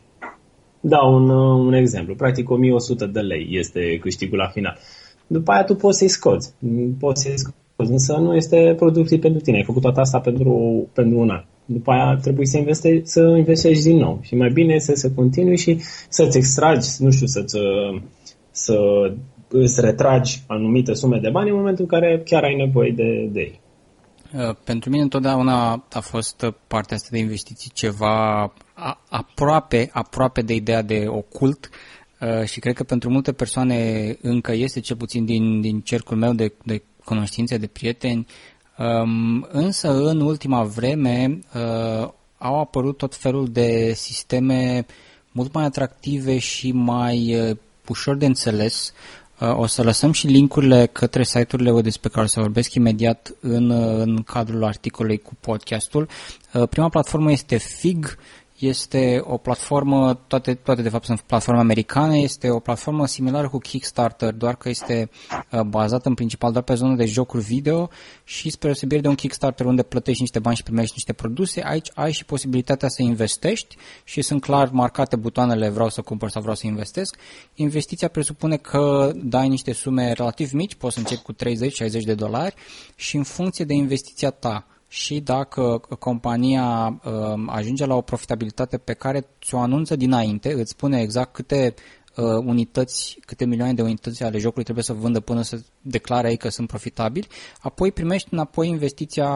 Da, 0.80 0.98
un, 0.98 1.28
uh, 1.28 1.66
un 1.66 1.72
exemplu. 1.72 2.14
Practic 2.14 2.50
1100 2.50 3.06
de 3.06 3.20
lei 3.20 3.48
este 3.50 3.98
câștigul 4.00 4.38
la 4.38 4.46
final. 4.46 4.78
După 5.26 5.50
aia 5.52 5.64
tu 5.64 5.74
poți 5.74 5.98
să-i 5.98 6.08
scoți. 6.08 6.54
Poți 6.98 7.22
să-i 7.22 7.38
scoți, 7.38 7.90
însă 7.90 8.12
nu 8.16 8.34
este 8.34 8.74
productiv 8.76 9.20
pentru 9.20 9.40
tine. 9.40 9.56
Ai 9.56 9.64
făcut 9.64 9.82
toată 9.82 10.00
asta 10.00 10.18
pentru, 10.18 10.52
pentru 10.92 11.18
un 11.18 11.30
an. 11.30 11.44
După 11.64 11.90
aia 11.90 12.18
trebuie 12.22 12.46
să 12.46 12.58
investești, 12.58 13.08
să 13.08 13.34
investești 13.36 13.82
din 13.82 13.96
nou. 13.96 14.18
Și 14.22 14.34
mai 14.34 14.50
bine 14.50 14.74
este 14.74 14.96
să 14.96 15.10
continui 15.10 15.56
și 15.56 15.80
să-ți 16.08 16.36
extragi, 16.36 16.88
nu 16.98 17.10
știu, 17.10 17.26
să-ți, 17.26 17.56
să 18.50 18.76
îți 19.48 19.80
retragi 19.80 20.42
anumite 20.46 20.94
sume 20.94 21.18
de 21.18 21.30
bani 21.30 21.50
în 21.50 21.56
momentul 21.56 21.86
în 21.90 21.98
care 21.98 22.22
chiar 22.24 22.42
ai 22.42 22.54
nevoie 22.54 22.90
de, 22.90 23.28
de 23.32 23.40
ei. 23.40 23.60
Uh, 24.34 24.54
pentru 24.64 24.90
mine 24.90 25.02
întotdeauna 25.02 25.84
a 25.92 26.00
fost 26.00 26.46
partea 26.66 26.96
asta 26.96 27.08
de 27.10 27.18
investiții 27.18 27.70
ceva 27.74 28.52
aproape, 29.08 29.90
aproape 29.92 30.42
de 30.42 30.54
ideea 30.54 30.82
de 30.82 31.04
ocult 31.08 31.70
uh, 32.20 32.44
și 32.44 32.60
cred 32.60 32.74
că 32.74 32.84
pentru 32.84 33.10
multe 33.10 33.32
persoane 33.32 34.16
încă 34.22 34.52
este, 34.52 34.80
cel 34.80 34.96
puțin 34.96 35.24
din, 35.24 35.60
din 35.60 35.80
cercul 35.80 36.16
meu 36.16 36.32
de, 36.32 36.52
de 36.64 36.82
cunoștințe, 37.04 37.56
de 37.56 37.66
prieteni, 37.66 38.26
um, 38.78 39.46
însă 39.50 40.08
în 40.08 40.20
ultima 40.20 40.62
vreme 40.62 41.38
uh, 41.54 42.08
au 42.38 42.60
apărut 42.60 42.96
tot 42.96 43.14
felul 43.14 43.48
de 43.48 43.92
sisteme 43.94 44.86
mult 45.32 45.54
mai 45.54 45.64
atractive 45.64 46.38
și 46.38 46.72
mai 46.72 47.36
ușor 47.86 48.16
de 48.16 48.26
înțeles 48.26 48.92
Uh, 48.92 49.27
o 49.38 49.66
să 49.66 49.82
lăsăm 49.82 50.12
și 50.12 50.26
linkurile 50.26 50.86
către 50.86 51.22
site-urile 51.22 51.80
despre 51.80 52.08
care 52.08 52.24
o 52.24 52.28
să 52.28 52.40
vorbesc 52.40 52.74
imediat 52.74 53.34
în, 53.40 53.70
uh, 53.70 54.00
în 54.00 54.22
cadrul 54.22 54.64
articolului 54.64 55.18
cu 55.18 55.36
podcastul. 55.40 56.08
Uh, 56.52 56.68
prima 56.68 56.88
platformă 56.88 57.30
este 57.30 57.56
Fig, 57.56 58.18
este 58.58 59.20
o 59.24 59.36
platformă, 59.36 60.14
toate, 60.26 60.54
toate 60.54 60.82
de 60.82 60.88
fapt 60.88 61.04
sunt 61.04 61.20
platforme 61.20 61.60
americane, 61.60 62.18
este 62.18 62.50
o 62.50 62.58
platformă 62.58 63.06
similară 63.06 63.48
cu 63.48 63.58
Kickstarter, 63.58 64.32
doar 64.32 64.56
că 64.56 64.68
este 64.68 65.10
uh, 65.52 65.60
bazată 65.60 66.08
în 66.08 66.14
principal 66.14 66.52
doar 66.52 66.64
pe 66.64 66.74
zonă 66.74 66.94
de 66.94 67.04
jocuri 67.04 67.44
video 67.44 67.90
și 68.24 68.50
spre 68.50 68.66
deosebire 68.68 69.00
de 69.00 69.08
un 69.08 69.14
Kickstarter 69.14 69.66
unde 69.66 69.82
plătești 69.82 70.20
niște 70.20 70.38
bani 70.38 70.56
și 70.56 70.62
primești 70.62 70.92
niște 70.94 71.12
produse, 71.12 71.62
aici 71.64 71.90
ai 71.94 72.12
și 72.12 72.24
posibilitatea 72.24 72.88
să 72.88 73.02
investești 73.02 73.76
și 74.04 74.22
sunt 74.22 74.40
clar 74.40 74.70
marcate 74.70 75.16
butoanele 75.16 75.68
vreau 75.68 75.88
să 75.88 76.00
cumpăr 76.00 76.30
sau 76.30 76.40
vreau 76.40 76.56
să 76.56 76.66
investesc. 76.66 77.16
Investiția 77.54 78.08
presupune 78.08 78.56
că 78.56 79.12
dai 79.14 79.48
niște 79.48 79.72
sume 79.72 80.12
relativ 80.12 80.52
mici, 80.52 80.74
poți 80.74 80.94
să 80.94 81.00
începi 81.00 81.22
cu 81.22 81.32
30-60 81.32 82.04
de 82.04 82.14
dolari 82.14 82.54
și 82.94 83.16
în 83.16 83.22
funcție 83.22 83.64
de 83.64 83.74
investiția 83.74 84.30
ta, 84.30 84.66
și 84.88 85.20
dacă 85.20 85.80
compania 85.98 87.00
uh, 87.04 87.12
ajunge 87.46 87.86
la 87.86 87.94
o 87.94 88.00
profitabilitate 88.00 88.78
pe 88.78 88.92
care 88.92 89.26
ți-o 89.40 89.58
anunță 89.58 89.96
dinainte, 89.96 90.52
îți 90.52 90.70
spune 90.70 91.00
exact 91.00 91.32
câte 91.32 91.74
uh, 92.16 92.24
unități, 92.24 93.18
câte 93.26 93.44
milioane 93.44 93.74
de 93.74 93.82
unități 93.82 94.22
ale 94.22 94.38
jocului 94.38 94.64
trebuie 94.64 94.84
să 94.84 94.92
vândă 94.92 95.20
până 95.20 95.42
să 95.42 95.60
declare 95.80 96.30
ei 96.30 96.36
că 96.36 96.48
sunt 96.48 96.68
profitabili, 96.68 97.26
apoi 97.60 97.92
primești 97.92 98.28
înapoi 98.30 98.68
investiția 98.68 99.30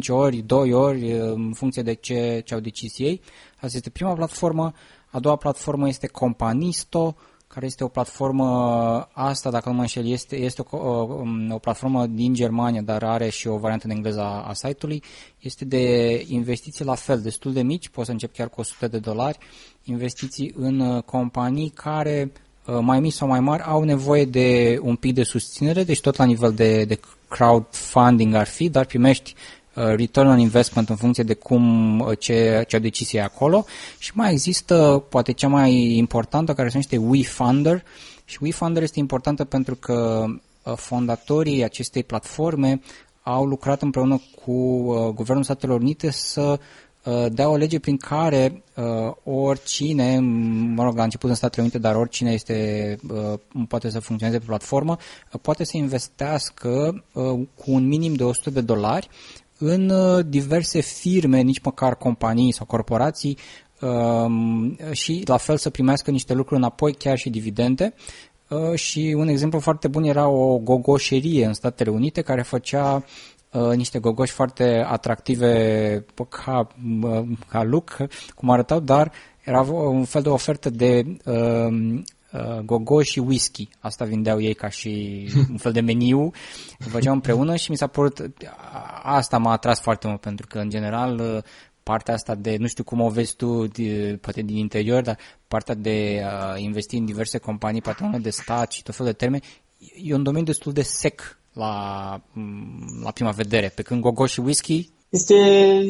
1.5 0.00 0.08
ori, 0.08 0.36
2 0.36 0.72
ori, 0.72 1.12
uh, 1.12 1.20
în 1.20 1.52
funcție 1.52 1.82
de 1.82 1.94
ce, 1.94 2.42
ce 2.44 2.54
au 2.54 2.60
decis 2.60 2.98
ei. 2.98 3.20
Asta 3.54 3.76
este 3.76 3.90
prima 3.90 4.12
platformă. 4.12 4.72
A 5.10 5.18
doua 5.18 5.36
platformă 5.36 5.88
este 5.88 6.06
Companisto, 6.06 7.16
care 7.54 7.66
este 7.66 7.84
o 7.84 7.88
platformă, 7.88 8.48
asta 9.12 9.50
dacă 9.50 9.68
nu 9.68 9.74
mă 9.74 9.80
înșel, 9.80 10.06
este, 10.06 10.36
este 10.36 10.62
o, 10.70 10.76
o, 10.76 11.08
o 11.50 11.58
platformă 11.58 12.06
din 12.06 12.34
Germania, 12.34 12.82
dar 12.82 13.02
are 13.02 13.28
și 13.28 13.48
o 13.48 13.56
variantă 13.56 13.86
în 13.86 13.94
engleză 13.94 14.20
a, 14.20 14.44
a 14.48 14.52
site-ului, 14.52 15.02
este 15.38 15.64
de 15.64 16.24
investiții 16.28 16.84
la 16.84 16.94
fel, 16.94 17.20
destul 17.20 17.52
de 17.52 17.62
mici, 17.62 17.88
poți 17.88 18.06
să 18.06 18.12
încep 18.12 18.34
chiar 18.34 18.48
cu 18.48 18.60
100 18.60 18.88
de 18.88 18.98
dolari, 18.98 19.38
investiții 19.84 20.52
în 20.56 20.80
uh, 20.80 21.02
companii 21.02 21.68
care 21.68 22.32
uh, 22.66 22.78
mai 22.80 23.00
mici 23.00 23.12
sau 23.12 23.28
mai 23.28 23.40
mari 23.40 23.62
au 23.62 23.82
nevoie 23.82 24.24
de 24.24 24.78
un 24.82 24.96
pic 24.96 25.14
de 25.14 25.22
susținere, 25.22 25.84
deci 25.84 26.00
tot 26.00 26.16
la 26.16 26.24
nivel 26.24 26.52
de, 26.52 26.84
de 26.84 27.00
crowdfunding 27.28 28.34
ar 28.34 28.46
fi, 28.46 28.68
dar 28.68 28.84
primești 28.84 29.34
Uh, 29.34 29.61
return 29.74 30.28
on 30.28 30.38
investment 30.38 30.88
în 30.88 30.96
funcție 30.96 31.22
de 31.22 31.34
cum, 31.34 31.98
uh, 32.00 32.18
ce, 32.18 32.64
ce 32.68 32.76
au 32.76 32.82
decis 32.82 33.12
ei 33.12 33.20
acolo. 33.20 33.64
Și 33.98 34.10
mai 34.14 34.32
există 34.32 35.04
poate 35.08 35.32
cea 35.32 35.48
mai 35.48 35.96
importantă 35.96 36.54
care 36.54 36.68
se 36.68 36.78
numește 36.78 36.96
WeFunder. 36.96 37.82
Și 38.24 38.38
WeFunder 38.40 38.82
este 38.82 38.98
importantă 38.98 39.44
pentru 39.44 39.74
că 39.74 40.24
uh, 40.62 40.72
fondatorii 40.76 41.64
acestei 41.64 42.04
platforme 42.04 42.80
au 43.22 43.44
lucrat 43.44 43.82
împreună 43.82 44.20
cu 44.44 44.82
Guvernul 45.12 45.44
Statelor 45.44 45.80
Unite 45.80 46.10
să 46.10 46.58
dea 47.28 47.48
o 47.48 47.56
lege 47.56 47.78
prin 47.78 47.96
care 47.96 48.62
uh, 48.76 49.12
oricine, 49.24 50.18
mă 50.74 50.82
rog, 50.82 50.96
la 50.96 51.02
început 51.02 51.28
în 51.28 51.34
Statele 51.34 51.62
Unite, 51.62 51.78
dar 51.78 51.94
oricine 51.94 52.32
este, 52.32 52.96
uh, 53.10 53.38
poate 53.68 53.90
să 53.90 54.00
funcționeze 54.00 54.38
pe 54.38 54.44
platformă, 54.46 54.96
uh, 55.32 55.40
poate 55.42 55.64
să 55.64 55.76
investească 55.76 57.04
uh, 57.12 57.24
cu 57.54 57.64
un 57.72 57.86
minim 57.86 58.14
de 58.14 58.24
100 58.24 58.50
de 58.50 58.60
dolari 58.60 59.08
în 59.64 59.88
uh, 59.88 60.24
diverse 60.28 60.80
firme, 60.80 61.40
nici 61.40 61.60
măcar 61.60 61.96
companii 61.96 62.52
sau 62.52 62.66
corporații, 62.66 63.38
um, 63.80 64.78
și 64.90 65.22
la 65.26 65.36
fel 65.36 65.56
să 65.56 65.70
primească 65.70 66.10
niște 66.10 66.34
lucruri 66.34 66.60
înapoi, 66.60 66.92
chiar 66.94 67.16
și 67.16 67.30
dividende. 67.30 67.94
Uh, 68.48 68.74
și 68.74 69.14
un 69.16 69.28
exemplu 69.28 69.58
foarte 69.58 69.88
bun 69.88 70.04
era 70.04 70.28
o 70.28 70.58
gogoșerie 70.58 71.44
în 71.44 71.52
Statele 71.52 71.90
Unite 71.90 72.20
care 72.20 72.42
făcea 72.42 73.04
uh, 73.52 73.76
niște 73.76 73.98
gogoși 73.98 74.32
foarte 74.32 74.84
atractive 74.86 76.04
ca, 76.28 76.66
ca 77.48 77.62
look, 77.62 77.96
cum 78.34 78.50
arătau, 78.50 78.80
dar 78.80 79.12
era 79.44 79.60
un 79.60 80.04
fel 80.04 80.22
de 80.22 80.28
ofertă 80.28 80.70
de 80.70 81.04
um, 81.24 81.92
uh, 81.96 82.02
gogo 82.64 83.02
și 83.02 83.18
whisky. 83.18 83.68
Asta 83.78 84.04
vindeau 84.04 84.40
ei 84.40 84.54
ca 84.54 84.68
și 84.68 85.24
un 85.50 85.56
fel 85.56 85.72
de 85.72 85.80
meniu. 85.80 86.30
Făceau 86.78 87.14
împreună 87.14 87.56
și 87.56 87.70
mi 87.70 87.76
s-a 87.76 87.86
părut, 87.86 88.30
asta 89.02 89.38
m-a 89.38 89.52
atras 89.52 89.80
foarte 89.80 90.06
mult 90.06 90.20
pentru 90.20 90.46
că 90.46 90.58
în 90.58 90.70
general 90.70 91.18
uh, 91.18 91.42
partea 91.82 92.14
asta 92.14 92.34
de, 92.34 92.56
nu 92.56 92.66
știu 92.66 92.84
cum 92.84 93.00
o 93.00 93.08
vezi 93.08 93.36
tu, 93.36 93.66
de, 93.66 94.18
poate 94.20 94.42
din 94.42 94.56
interior, 94.56 95.02
dar 95.02 95.18
partea 95.48 95.74
de 95.74 96.22
a 96.24 96.52
uh, 96.52 96.60
investi 96.60 96.96
în 96.96 97.04
diverse 97.04 97.38
companii, 97.38 97.82
patronale 97.82 98.18
de 98.18 98.30
stat 98.30 98.72
și 98.72 98.82
tot 98.82 98.94
felul 98.94 99.12
de 99.12 99.16
terme, 99.18 99.40
e 100.02 100.14
un 100.14 100.22
domeniu 100.22 100.46
destul 100.46 100.72
de 100.72 100.82
sec 100.82 101.38
la, 101.52 102.20
mm, 102.32 103.00
la 103.02 103.10
prima 103.10 103.30
vedere. 103.30 103.68
Pe 103.68 103.82
când 103.82 104.00
gogo 104.00 104.26
și 104.26 104.40
whisky 104.40 104.90
este, 105.12 105.34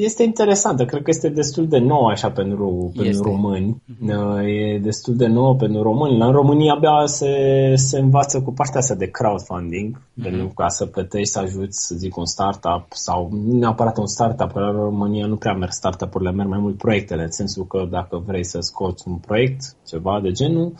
este 0.08 0.22
interesantă, 0.22 0.84
cred 0.84 1.02
că 1.02 1.10
este 1.10 1.28
destul 1.28 1.68
de 1.68 1.78
nouă 1.78 2.10
așa 2.10 2.30
pentru, 2.30 2.92
pentru 2.96 3.22
români. 3.22 3.82
Uh-huh. 3.92 4.46
E 4.46 4.78
destul 4.78 5.16
de 5.16 5.26
nouă 5.26 5.54
pentru 5.54 5.82
români. 5.82 6.18
La 6.18 6.30
România 6.30 6.72
abia 6.72 7.06
se, 7.06 7.34
se 7.76 7.98
învață 7.98 8.40
cu 8.40 8.52
partea 8.52 8.80
asta 8.80 8.94
de 8.94 9.10
crowdfunding, 9.10 9.98
uh-huh. 9.98 10.22
pentru 10.22 10.46
ca 10.54 10.68
să 10.68 10.86
plătești, 10.86 11.32
să 11.32 11.38
ajuți, 11.38 11.86
să 11.86 11.94
zic, 11.94 12.16
un 12.16 12.26
startup 12.26 12.86
sau 12.88 13.28
nu 13.32 13.58
neapărat 13.58 13.98
un 13.98 14.06
startup, 14.06 14.52
că 14.52 14.60
la 14.60 14.70
România 14.70 15.26
nu 15.26 15.36
prea 15.36 15.54
merg 15.54 15.72
startup-urile, 15.72 16.32
merg 16.32 16.48
mai 16.48 16.58
mult 16.58 16.76
proiectele, 16.76 17.22
în 17.22 17.30
sensul 17.30 17.66
că 17.66 17.86
dacă 17.90 18.22
vrei 18.26 18.44
să 18.44 18.58
scoți 18.60 19.08
un 19.08 19.16
proiect, 19.16 19.76
ceva 19.86 20.20
de 20.22 20.30
genul, 20.30 20.72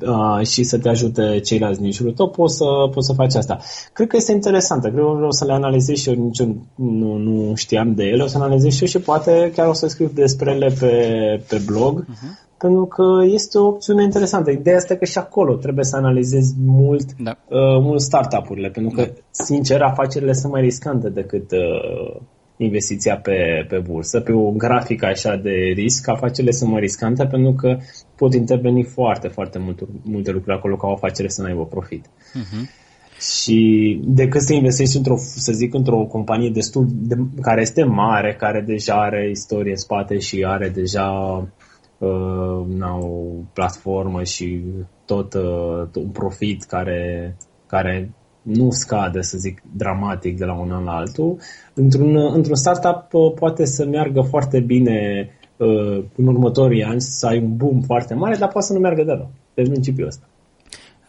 uh, 0.00 0.46
și 0.46 0.62
să 0.62 0.78
te 0.78 0.88
ajute 0.88 1.40
ceilalți 1.40 1.80
din 1.80 1.90
jurul 1.90 2.12
tău, 2.12 2.28
poți 2.28 2.56
să, 2.56 2.64
poți 2.92 3.06
să 3.06 3.12
faci 3.12 3.34
asta. 3.34 3.58
Cred 3.92 4.08
că 4.08 4.16
este 4.16 4.32
interesantă, 4.32 4.88
cred 4.88 5.04
că 5.04 5.26
o 5.26 5.30
să 5.30 5.44
le 5.44 5.52
analizez 5.52 5.96
și 5.96 6.08
eu, 6.08 6.14
nici 6.14 6.42
nu, 6.74 7.16
nu 7.16 7.54
știam 7.54 7.94
de 7.94 8.04
ele, 8.04 8.22
o 8.22 8.26
să 8.26 8.38
analizez 8.38 8.72
și 8.72 8.82
eu 8.82 8.88
și 8.88 8.98
poate 8.98 9.52
chiar 9.54 9.68
o 9.68 9.72
să 9.72 9.86
scriu 9.86 10.10
despre 10.14 10.52
ele 10.52 10.74
pe, 10.80 10.94
pe 11.48 11.62
blog, 11.66 12.04
uh-huh. 12.04 12.56
pentru 12.58 12.84
că 12.84 13.04
este 13.24 13.58
o 13.58 13.66
opțiune 13.66 14.02
interesantă. 14.02 14.50
Ideea 14.50 14.76
este 14.76 14.96
că 14.96 15.04
și 15.04 15.18
acolo 15.18 15.54
trebuie 15.54 15.84
să 15.84 15.96
analizezi 15.96 16.54
mult, 16.64 17.06
da. 17.22 17.30
uh, 17.30 17.80
mult 17.80 18.00
startup-urile, 18.00 18.68
pentru 18.68 18.96
că, 18.96 19.02
da. 19.02 19.12
sincer, 19.30 19.82
afacerile 19.82 20.32
sunt 20.32 20.52
mai 20.52 20.60
riscante 20.60 21.08
decât 21.08 21.50
uh, 21.50 22.20
investiția 22.64 23.16
pe, 23.16 23.66
pe 23.68 23.78
bursă, 23.78 24.20
pe 24.20 24.32
o 24.32 24.50
grafică 24.50 25.06
așa 25.06 25.36
de 25.36 25.72
risc, 25.74 26.08
afacerile 26.08 26.52
sunt 26.52 26.70
mai 26.70 26.80
riscante 26.80 27.26
pentru 27.26 27.52
că 27.52 27.78
pot 28.16 28.34
interveni 28.34 28.82
foarte, 28.82 29.28
foarte 29.28 29.58
multe, 29.58 29.84
multe 30.02 30.30
lucruri 30.30 30.56
acolo 30.56 30.76
ca 30.76 30.86
o 30.86 30.92
afacere 30.92 31.28
să 31.28 31.42
nu 31.42 31.48
aibă 31.48 31.66
profit. 31.66 32.06
Uh-huh. 32.06 32.78
Și 33.20 34.00
decât 34.04 34.40
să 34.40 34.52
investești 34.52 34.96
într-o, 34.96 35.16
să 35.16 35.52
zic, 35.52 35.74
într-o 35.74 36.04
companie 36.04 36.50
destul 36.50 36.86
de, 36.90 37.16
care 37.40 37.60
este 37.60 37.84
mare, 37.84 38.34
care 38.34 38.60
deja 38.60 38.94
are 38.94 39.30
istorie 39.30 39.70
în 39.70 39.76
spate 39.76 40.18
și 40.18 40.44
are 40.46 40.68
deja 40.68 41.10
uh, 41.98 42.66
na, 42.66 42.96
o 42.96 43.24
platformă 43.52 44.22
și 44.22 44.62
tot 45.04 45.34
uh, 45.34 45.88
un 45.94 46.08
profit 46.08 46.62
care, 46.62 47.36
care 47.66 48.10
nu 48.54 48.70
scade, 48.70 49.20
să 49.20 49.38
zic, 49.38 49.62
dramatic 49.76 50.38
de 50.38 50.44
la 50.44 50.60
un 50.60 50.70
an 50.70 50.84
la 50.84 50.92
altul. 50.92 51.38
Într-un, 51.74 52.16
într-un 52.16 52.54
startup 52.54 53.12
uh, 53.12 53.32
poate 53.34 53.64
să 53.64 53.86
meargă 53.86 54.20
foarte 54.20 54.60
bine 54.60 55.28
uh, 55.56 56.04
în 56.16 56.26
următorii 56.26 56.82
ani, 56.82 57.00
să 57.00 57.26
ai 57.26 57.38
un 57.38 57.56
boom 57.56 57.80
foarte 57.80 58.14
mare, 58.14 58.36
dar 58.36 58.48
poate 58.48 58.66
să 58.66 58.72
nu 58.72 58.78
meargă 58.78 59.04
deloc. 59.04 59.28
Pe 59.54 59.62
principiul 59.62 60.06
ăsta. 60.06 60.24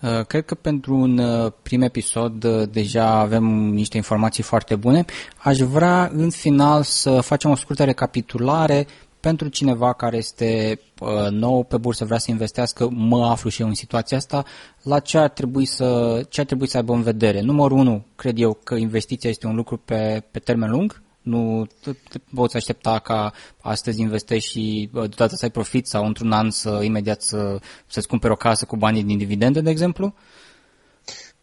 Uh, 0.01 0.25
cred 0.25 0.45
că 0.45 0.55
pentru 0.55 0.95
un 0.95 1.21
prim 1.63 1.81
episod 1.81 2.45
deja 2.71 3.19
avem 3.19 3.43
niște 3.73 3.97
informații 3.97 4.43
foarte 4.43 4.75
bune. 4.75 5.05
Aș 5.37 5.57
vrea 5.57 6.11
în 6.13 6.29
final 6.29 6.83
să 6.83 7.19
facem 7.21 7.49
o 7.49 7.55
scurtă 7.55 7.83
recapitulare 7.83 8.87
pentru 9.21 9.47
cineva 9.47 9.93
care 9.93 10.17
este 10.17 10.79
uh, 10.99 11.27
nou 11.29 11.63
pe 11.63 11.77
bursă, 11.77 12.05
vrea 12.05 12.17
să 12.17 12.31
investească, 12.31 12.89
mă 12.89 13.25
aflu 13.25 13.49
și 13.49 13.61
eu 13.61 13.67
în 13.67 13.73
situația 13.73 14.17
asta, 14.17 14.45
la 14.81 14.99
ce 14.99 15.17
ar 15.17 15.29
trebui 15.29 15.65
să, 15.65 16.21
ce 16.29 16.39
ar 16.39 16.45
trebui 16.45 16.67
să 16.67 16.77
aibă 16.77 16.93
în 16.93 17.01
vedere? 17.01 17.41
Numărul 17.41 17.77
unu, 17.77 18.05
cred 18.15 18.39
eu 18.39 18.59
că 18.63 18.75
investiția 18.75 19.29
este 19.29 19.47
un 19.47 19.55
lucru 19.55 19.77
pe, 19.77 20.23
pe 20.31 20.39
termen 20.39 20.69
lung, 20.69 21.01
Nu 21.21 21.67
te, 21.81 21.91
te 22.09 22.17
poți 22.35 22.55
aștepta 22.55 22.99
ca 22.99 23.33
astăzi 23.61 24.01
investești 24.01 24.49
și 24.49 24.89
deodată 24.91 25.35
să 25.35 25.45
ai 25.45 25.51
profit 25.51 25.87
sau 25.87 26.05
într-un 26.05 26.31
an 26.31 26.49
să 26.49 26.79
imediat 26.83 27.21
să, 27.21 27.59
să-ți 27.87 28.07
cumperi 28.07 28.33
o 28.33 28.35
casă 28.35 28.65
cu 28.65 28.75
banii 28.75 29.03
din 29.03 29.17
dividende, 29.17 29.61
de 29.61 29.69
exemplu? 29.69 30.13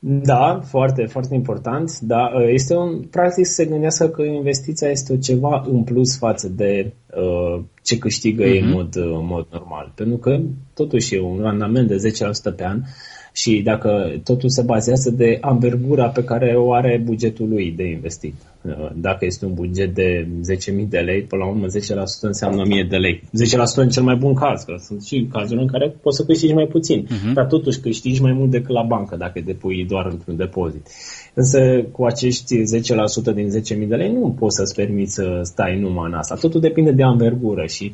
Da, 0.01 0.61
foarte, 0.65 1.05
foarte 1.05 1.35
important, 1.35 1.99
dar 2.01 2.33
uh, 2.35 2.49
este 2.49 2.75
un, 2.75 3.03
practic 3.11 3.47
să 3.47 3.53
se 3.53 3.65
gândească 3.65 4.09
că 4.09 4.23
investiția 4.23 4.89
este 4.89 5.19
ceva 5.19 5.65
în 5.71 5.83
plus 5.85 6.19
față 6.19 6.49
de 6.49 6.93
uh, 7.17 7.63
ce 7.83 7.99
câștigă 7.99 8.43
uh-huh. 8.43 8.47
ei 8.47 8.61
în 8.61 8.67
mhm. 8.67 8.77
mod, 8.77 8.97
uh, 8.97 9.05
în 9.05 9.27
mod 9.27 9.47
normal. 9.53 9.93
Pentru 9.95 10.17
că 10.17 10.41
totuși 10.75 11.15
e 11.15 11.21
un 11.21 11.41
randament 11.41 11.89
de 11.89 12.13
10% 12.53 12.57
pe 12.57 12.65
an 12.65 12.83
și 13.41 13.61
dacă 13.65 14.21
totul 14.25 14.49
se 14.49 14.63
bazează 14.63 15.11
de 15.11 15.39
ambergura 15.41 16.09
pe 16.09 16.25
care 16.25 16.55
o 16.57 16.73
are 16.73 17.03
bugetul 17.05 17.49
lui 17.49 17.73
de 17.77 17.85
investit. 17.85 18.35
Uh, 18.63 18.91
dacă 18.95 19.25
este 19.25 19.45
un 19.45 19.55
buget 19.55 19.95
de 19.95 20.29
10.000 20.83 20.89
de 20.89 20.99
lei, 20.99 21.23
până 21.23 21.45
la 21.45 21.51
urmă 21.51 21.67
10% 21.67 21.71
înseamnă 22.21 22.63
1.000 22.83 22.89
de 22.89 22.97
lei. 22.97 23.23
10% 23.23 23.27
în 23.77 23.89
cel 23.89 24.03
mai 24.03 24.17
bun 24.17 24.35
caz, 24.35 24.63
că 24.63 24.75
sunt 24.79 25.03
și 25.03 25.29
cazuri 25.33 25.61
în 25.61 25.67
care 25.67 25.95
poți 26.03 26.17
să 26.17 26.25
câștigi 26.25 26.53
mai 26.53 26.67
puțin, 26.67 27.07
uh-huh. 27.07 27.33
dar 27.35 27.47
totuși 27.47 27.81
câștigi 27.81 28.23
mai 28.23 28.33
mult 28.33 28.51
decât 28.51 28.71
la 28.71 28.83
bancă 28.83 29.17
dacă 29.17 29.41
depui 29.45 29.87
doar 29.89 30.07
într-un 30.07 30.37
depozit. 30.37 30.87
Însă 31.35 31.61
cu 31.93 32.05
acești 32.05 32.55
10% 32.57 33.35
din 33.35 33.49
10.000 33.83 33.89
de 33.89 33.95
lei 33.95 34.13
nu 34.13 34.37
poți 34.39 34.57
să-ți 34.57 34.75
permiți 34.75 35.15
să 35.15 35.41
stai 35.43 35.81
numai 35.81 36.11
în 36.11 36.15
asta. 36.15 36.35
Totul 36.35 36.61
depinde 36.61 36.91
de 36.91 37.03
ambergură 37.03 37.67
și 37.67 37.93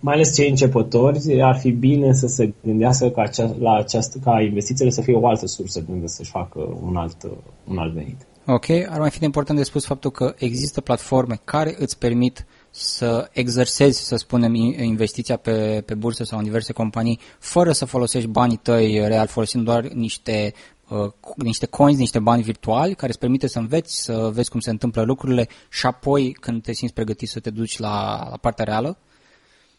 mai 0.00 0.14
ales 0.14 0.34
cei 0.34 0.48
începători, 0.48 1.42
ar 1.42 1.58
fi 1.58 1.70
bine 1.70 2.12
să 2.12 2.26
se 2.26 2.52
gândească 2.64 3.08
ca, 3.08 3.22
acea, 3.22 3.54
la 3.58 3.74
această, 3.74 4.18
ca 4.24 4.40
investițiile 4.40 4.90
să 4.90 5.00
fie 5.00 5.14
o 5.14 5.26
altă 5.26 5.46
sursă 5.46 5.80
de 5.80 5.92
unde 5.92 6.06
să-și 6.06 6.30
facă 6.30 6.78
un 6.82 6.96
alt, 6.96 7.16
un 7.64 7.78
alt 7.78 7.92
venit. 7.92 8.26
Ok, 8.46 8.68
ar 8.70 8.98
mai 8.98 9.10
fi 9.10 9.18
de 9.18 9.24
important 9.24 9.58
de 9.58 9.64
spus 9.64 9.84
faptul 9.84 10.10
că 10.10 10.34
există 10.38 10.80
platforme 10.80 11.40
care 11.44 11.74
îți 11.78 11.98
permit 11.98 12.46
să 12.70 13.28
exersezi, 13.32 14.00
să 14.00 14.16
spunem, 14.16 14.54
investiția 14.54 15.36
pe, 15.36 15.82
pe 15.86 15.94
bursă 15.94 16.24
sau 16.24 16.38
în 16.38 16.44
diverse 16.44 16.72
companii, 16.72 17.20
fără 17.38 17.72
să 17.72 17.84
folosești 17.84 18.28
banii 18.28 18.56
tăi 18.56 18.98
real, 19.06 19.26
folosind 19.26 19.64
doar 19.64 19.88
niște, 19.88 20.52
uh, 20.88 21.12
niște 21.36 21.66
coins, 21.66 21.98
niște 21.98 22.18
bani 22.18 22.42
virtuali, 22.42 22.94
care 22.94 23.08
îți 23.08 23.18
permite 23.18 23.46
să 23.46 23.58
înveți, 23.58 24.02
să 24.02 24.30
vezi 24.32 24.50
cum 24.50 24.60
se 24.60 24.70
întâmplă 24.70 25.02
lucrurile 25.02 25.48
și 25.70 25.86
apoi, 25.86 26.32
când 26.32 26.62
te 26.62 26.72
simți 26.72 26.94
pregătit 26.94 27.28
să 27.28 27.40
te 27.40 27.50
duci 27.50 27.78
la, 27.78 28.26
la 28.30 28.36
partea 28.40 28.64
reală? 28.64 28.98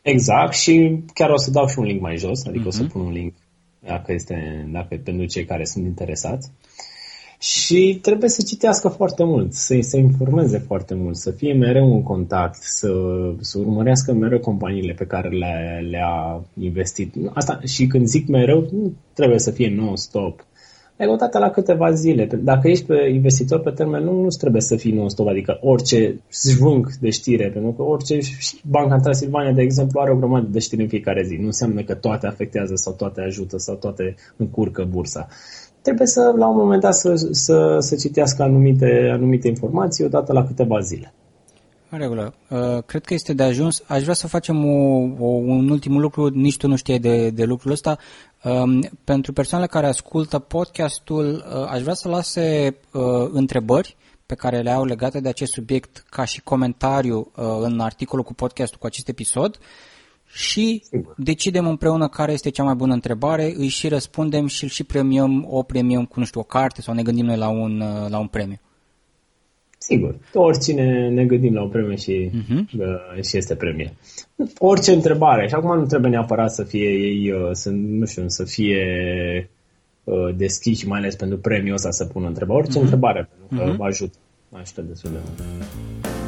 Exact 0.01 0.53
și 0.53 1.03
chiar 1.13 1.29
o 1.29 1.37
să 1.37 1.51
dau 1.51 1.67
și 1.67 1.79
un 1.79 1.85
link 1.85 2.01
mai 2.01 2.17
jos, 2.17 2.45
adică 2.45 2.63
uh-huh. 2.63 2.67
o 2.67 2.71
să 2.71 2.81
mhm. 2.81 2.91
pun 2.91 3.01
un 3.01 3.11
link 3.11 3.33
dacă 3.79 4.13
este 4.13 4.67
dacă 4.71 4.99
pentru 5.03 5.25
cei 5.25 5.45
care 5.45 5.65
sunt 5.65 5.85
interesați. 5.85 6.51
Și 7.39 7.99
trebuie 8.01 8.29
să 8.29 8.43
citească 8.47 8.87
foarte 8.87 9.23
mult, 9.23 9.53
să 9.53 9.77
se 9.79 9.97
informeze 9.97 10.57
foarte 10.57 10.93
mult, 10.93 11.15
să 11.15 11.31
fie 11.31 11.53
mereu 11.53 11.93
în 11.93 12.03
contact, 12.03 12.61
să, 12.61 12.91
să 13.39 13.57
urmărească 13.57 14.13
mereu 14.13 14.39
companiile 14.39 14.93
pe 14.93 15.05
care 15.05 15.29
le, 15.29 15.87
le-a 15.89 16.43
investit. 16.59 17.15
Asta, 17.33 17.59
și 17.65 17.87
când 17.87 18.05
zic 18.05 18.27
mereu, 18.27 18.69
nu 18.71 18.93
trebuie 19.13 19.39
să 19.39 19.51
fie 19.51 19.69
non-stop 19.69 20.45
e 21.01 21.07
o 21.07 21.15
dată 21.15 21.39
la 21.39 21.49
câteva 21.49 21.91
zile. 21.91 22.25
Dacă 22.25 22.67
ești 22.67 22.85
pe 22.85 23.09
investitor 23.13 23.59
pe 23.59 23.69
termen 23.69 24.05
lung, 24.05 24.23
nu 24.23 24.27
trebuie 24.27 24.61
să 24.61 24.75
fii 24.75 24.91
non-stop, 24.91 25.27
adică 25.27 25.57
orice 25.61 26.19
zvânc 26.31 26.91
de 26.99 27.09
știre, 27.09 27.49
pentru 27.49 27.71
că 27.71 27.81
orice 27.81 28.17
banca 28.69 28.93
în 28.95 29.01
Transilvania, 29.01 29.51
de 29.51 29.61
exemplu, 29.61 29.99
are 29.99 30.11
o 30.11 30.15
grămadă 30.15 30.47
de 30.51 30.59
știri 30.59 30.81
în 30.81 30.87
fiecare 30.87 31.23
zi. 31.23 31.35
Nu 31.35 31.45
înseamnă 31.45 31.83
că 31.83 31.93
toate 31.93 32.27
afectează 32.27 32.75
sau 32.75 32.93
toate 32.93 33.21
ajută 33.21 33.57
sau 33.57 33.75
toate 33.75 34.15
încurcă 34.37 34.87
bursa. 34.91 35.27
Trebuie 35.81 36.07
să, 36.07 36.33
la 36.37 36.47
un 36.47 36.55
moment 36.55 36.81
dat, 36.81 36.93
să, 36.93 37.27
să, 37.31 37.77
să 37.79 37.95
citească 37.95 38.43
anumite, 38.43 39.09
anumite 39.11 39.47
informații 39.47 40.05
odată 40.05 40.33
la 40.33 40.43
câteva 40.43 40.79
zile. 40.79 41.13
În 41.91 41.97
regulă. 41.97 42.33
Uh, 42.49 42.83
cred 42.85 43.05
că 43.05 43.13
este 43.13 43.33
de 43.33 43.43
ajuns. 43.43 43.83
Aș 43.87 44.01
vrea 44.01 44.13
să 44.13 44.27
facem 44.27 44.65
o, 44.65 44.97
o, 45.19 45.27
un 45.27 45.69
ultim 45.69 45.97
lucru, 45.97 46.27
nici 46.27 46.57
tu 46.57 46.67
nu 46.67 46.75
știi 46.75 46.99
de, 46.99 47.29
de 47.29 47.43
lucrul 47.43 47.71
ăsta. 47.71 47.97
Um, 48.43 48.89
pentru 49.03 49.33
persoanele 49.33 49.69
care 49.69 49.87
ascultă 49.87 50.39
podcastul, 50.39 51.45
uh, 51.55 51.67
aș 51.67 51.81
vrea 51.81 51.93
să 51.93 52.07
lase 52.09 52.75
uh, 52.91 53.01
întrebări 53.31 53.95
pe 54.25 54.35
care 54.35 54.61
le 54.61 54.69
au 54.69 54.85
legate 54.85 55.19
de 55.19 55.29
acest 55.29 55.51
subiect 55.51 56.05
ca 56.09 56.25
și 56.25 56.41
comentariu 56.41 57.31
uh, 57.35 57.45
în 57.59 57.79
articolul 57.79 58.25
cu 58.25 58.33
podcastul 58.33 58.79
cu 58.79 58.85
acest 58.85 59.07
episod 59.07 59.59
și 60.25 60.83
decidem 61.17 61.67
împreună 61.67 62.07
care 62.07 62.31
este 62.31 62.49
cea 62.49 62.63
mai 62.63 62.75
bună 62.75 62.93
întrebare, 62.93 63.53
îi 63.57 63.67
și 63.67 63.87
răspundem 63.87 64.47
și 64.47 64.63
îl 64.63 64.69
și 64.69 64.83
premiăm, 64.83 65.47
o 65.49 65.63
premiăm 65.63 66.05
cu, 66.05 66.19
nu 66.19 66.25
știu, 66.25 66.39
o 66.39 66.43
carte 66.43 66.81
sau 66.81 66.93
ne 66.93 67.03
gândim 67.03 67.25
noi 67.25 67.37
la 67.37 67.49
un, 67.49 67.79
uh, 67.79 68.09
la 68.09 68.19
un 68.19 68.27
premiu. 68.27 68.59
Sigur, 69.83 70.15
oricine 70.33 71.09
ne 71.09 71.25
gândim 71.25 71.53
la 71.53 71.61
o 71.61 71.67
premie 71.67 71.95
și, 71.95 72.29
uh-huh. 72.29 72.79
uh, 72.79 73.23
și 73.23 73.37
este 73.37 73.55
premie. 73.55 73.93
Orice 74.57 74.91
întrebare, 74.91 75.47
și 75.47 75.53
acum 75.53 75.79
nu 75.79 75.85
trebuie 75.85 76.11
neapărat 76.11 76.51
să 76.51 76.63
fie 76.63 76.89
ei, 76.89 77.31
uh, 77.31 77.49
să, 77.51 77.69
nu 77.69 78.05
știu, 78.05 78.23
să 78.27 78.43
fie 78.43 78.79
uh, 80.03 80.35
deschiși, 80.35 80.87
mai 80.87 80.99
ales 80.99 81.15
pentru 81.15 81.37
premiul 81.37 81.75
ăsta 81.75 81.91
să 81.91 82.05
pună 82.05 82.27
întrebare. 82.27 82.59
Orice 82.59 82.77
uh-huh. 82.77 82.81
întrebare, 82.81 83.29
pentru 83.29 83.57
că 83.57 83.71
uh-huh. 83.71 83.77
vă 83.77 83.83
ajută. 83.83 84.17
Ajută 84.51 84.81
destul 84.81 85.11
de 85.11 85.17
mult. 85.25 85.49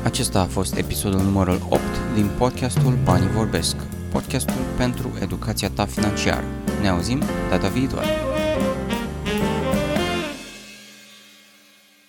Acesta 0.04 0.40
a 0.40 0.46
fost 0.46 0.78
episodul 0.78 1.22
numărul 1.22 1.60
8 1.70 1.82
din 2.16 2.30
podcastul 2.38 2.94
Banii 3.04 3.28
Vorbesc, 3.28 3.76
podcastul 4.12 4.62
pentru 4.78 5.12
educația 5.22 5.70
ta 5.70 5.86
financiară. 5.86 6.46
Ne 6.82 6.88
auzim 6.88 7.20
data 7.50 7.68
viitoare. 7.68 8.08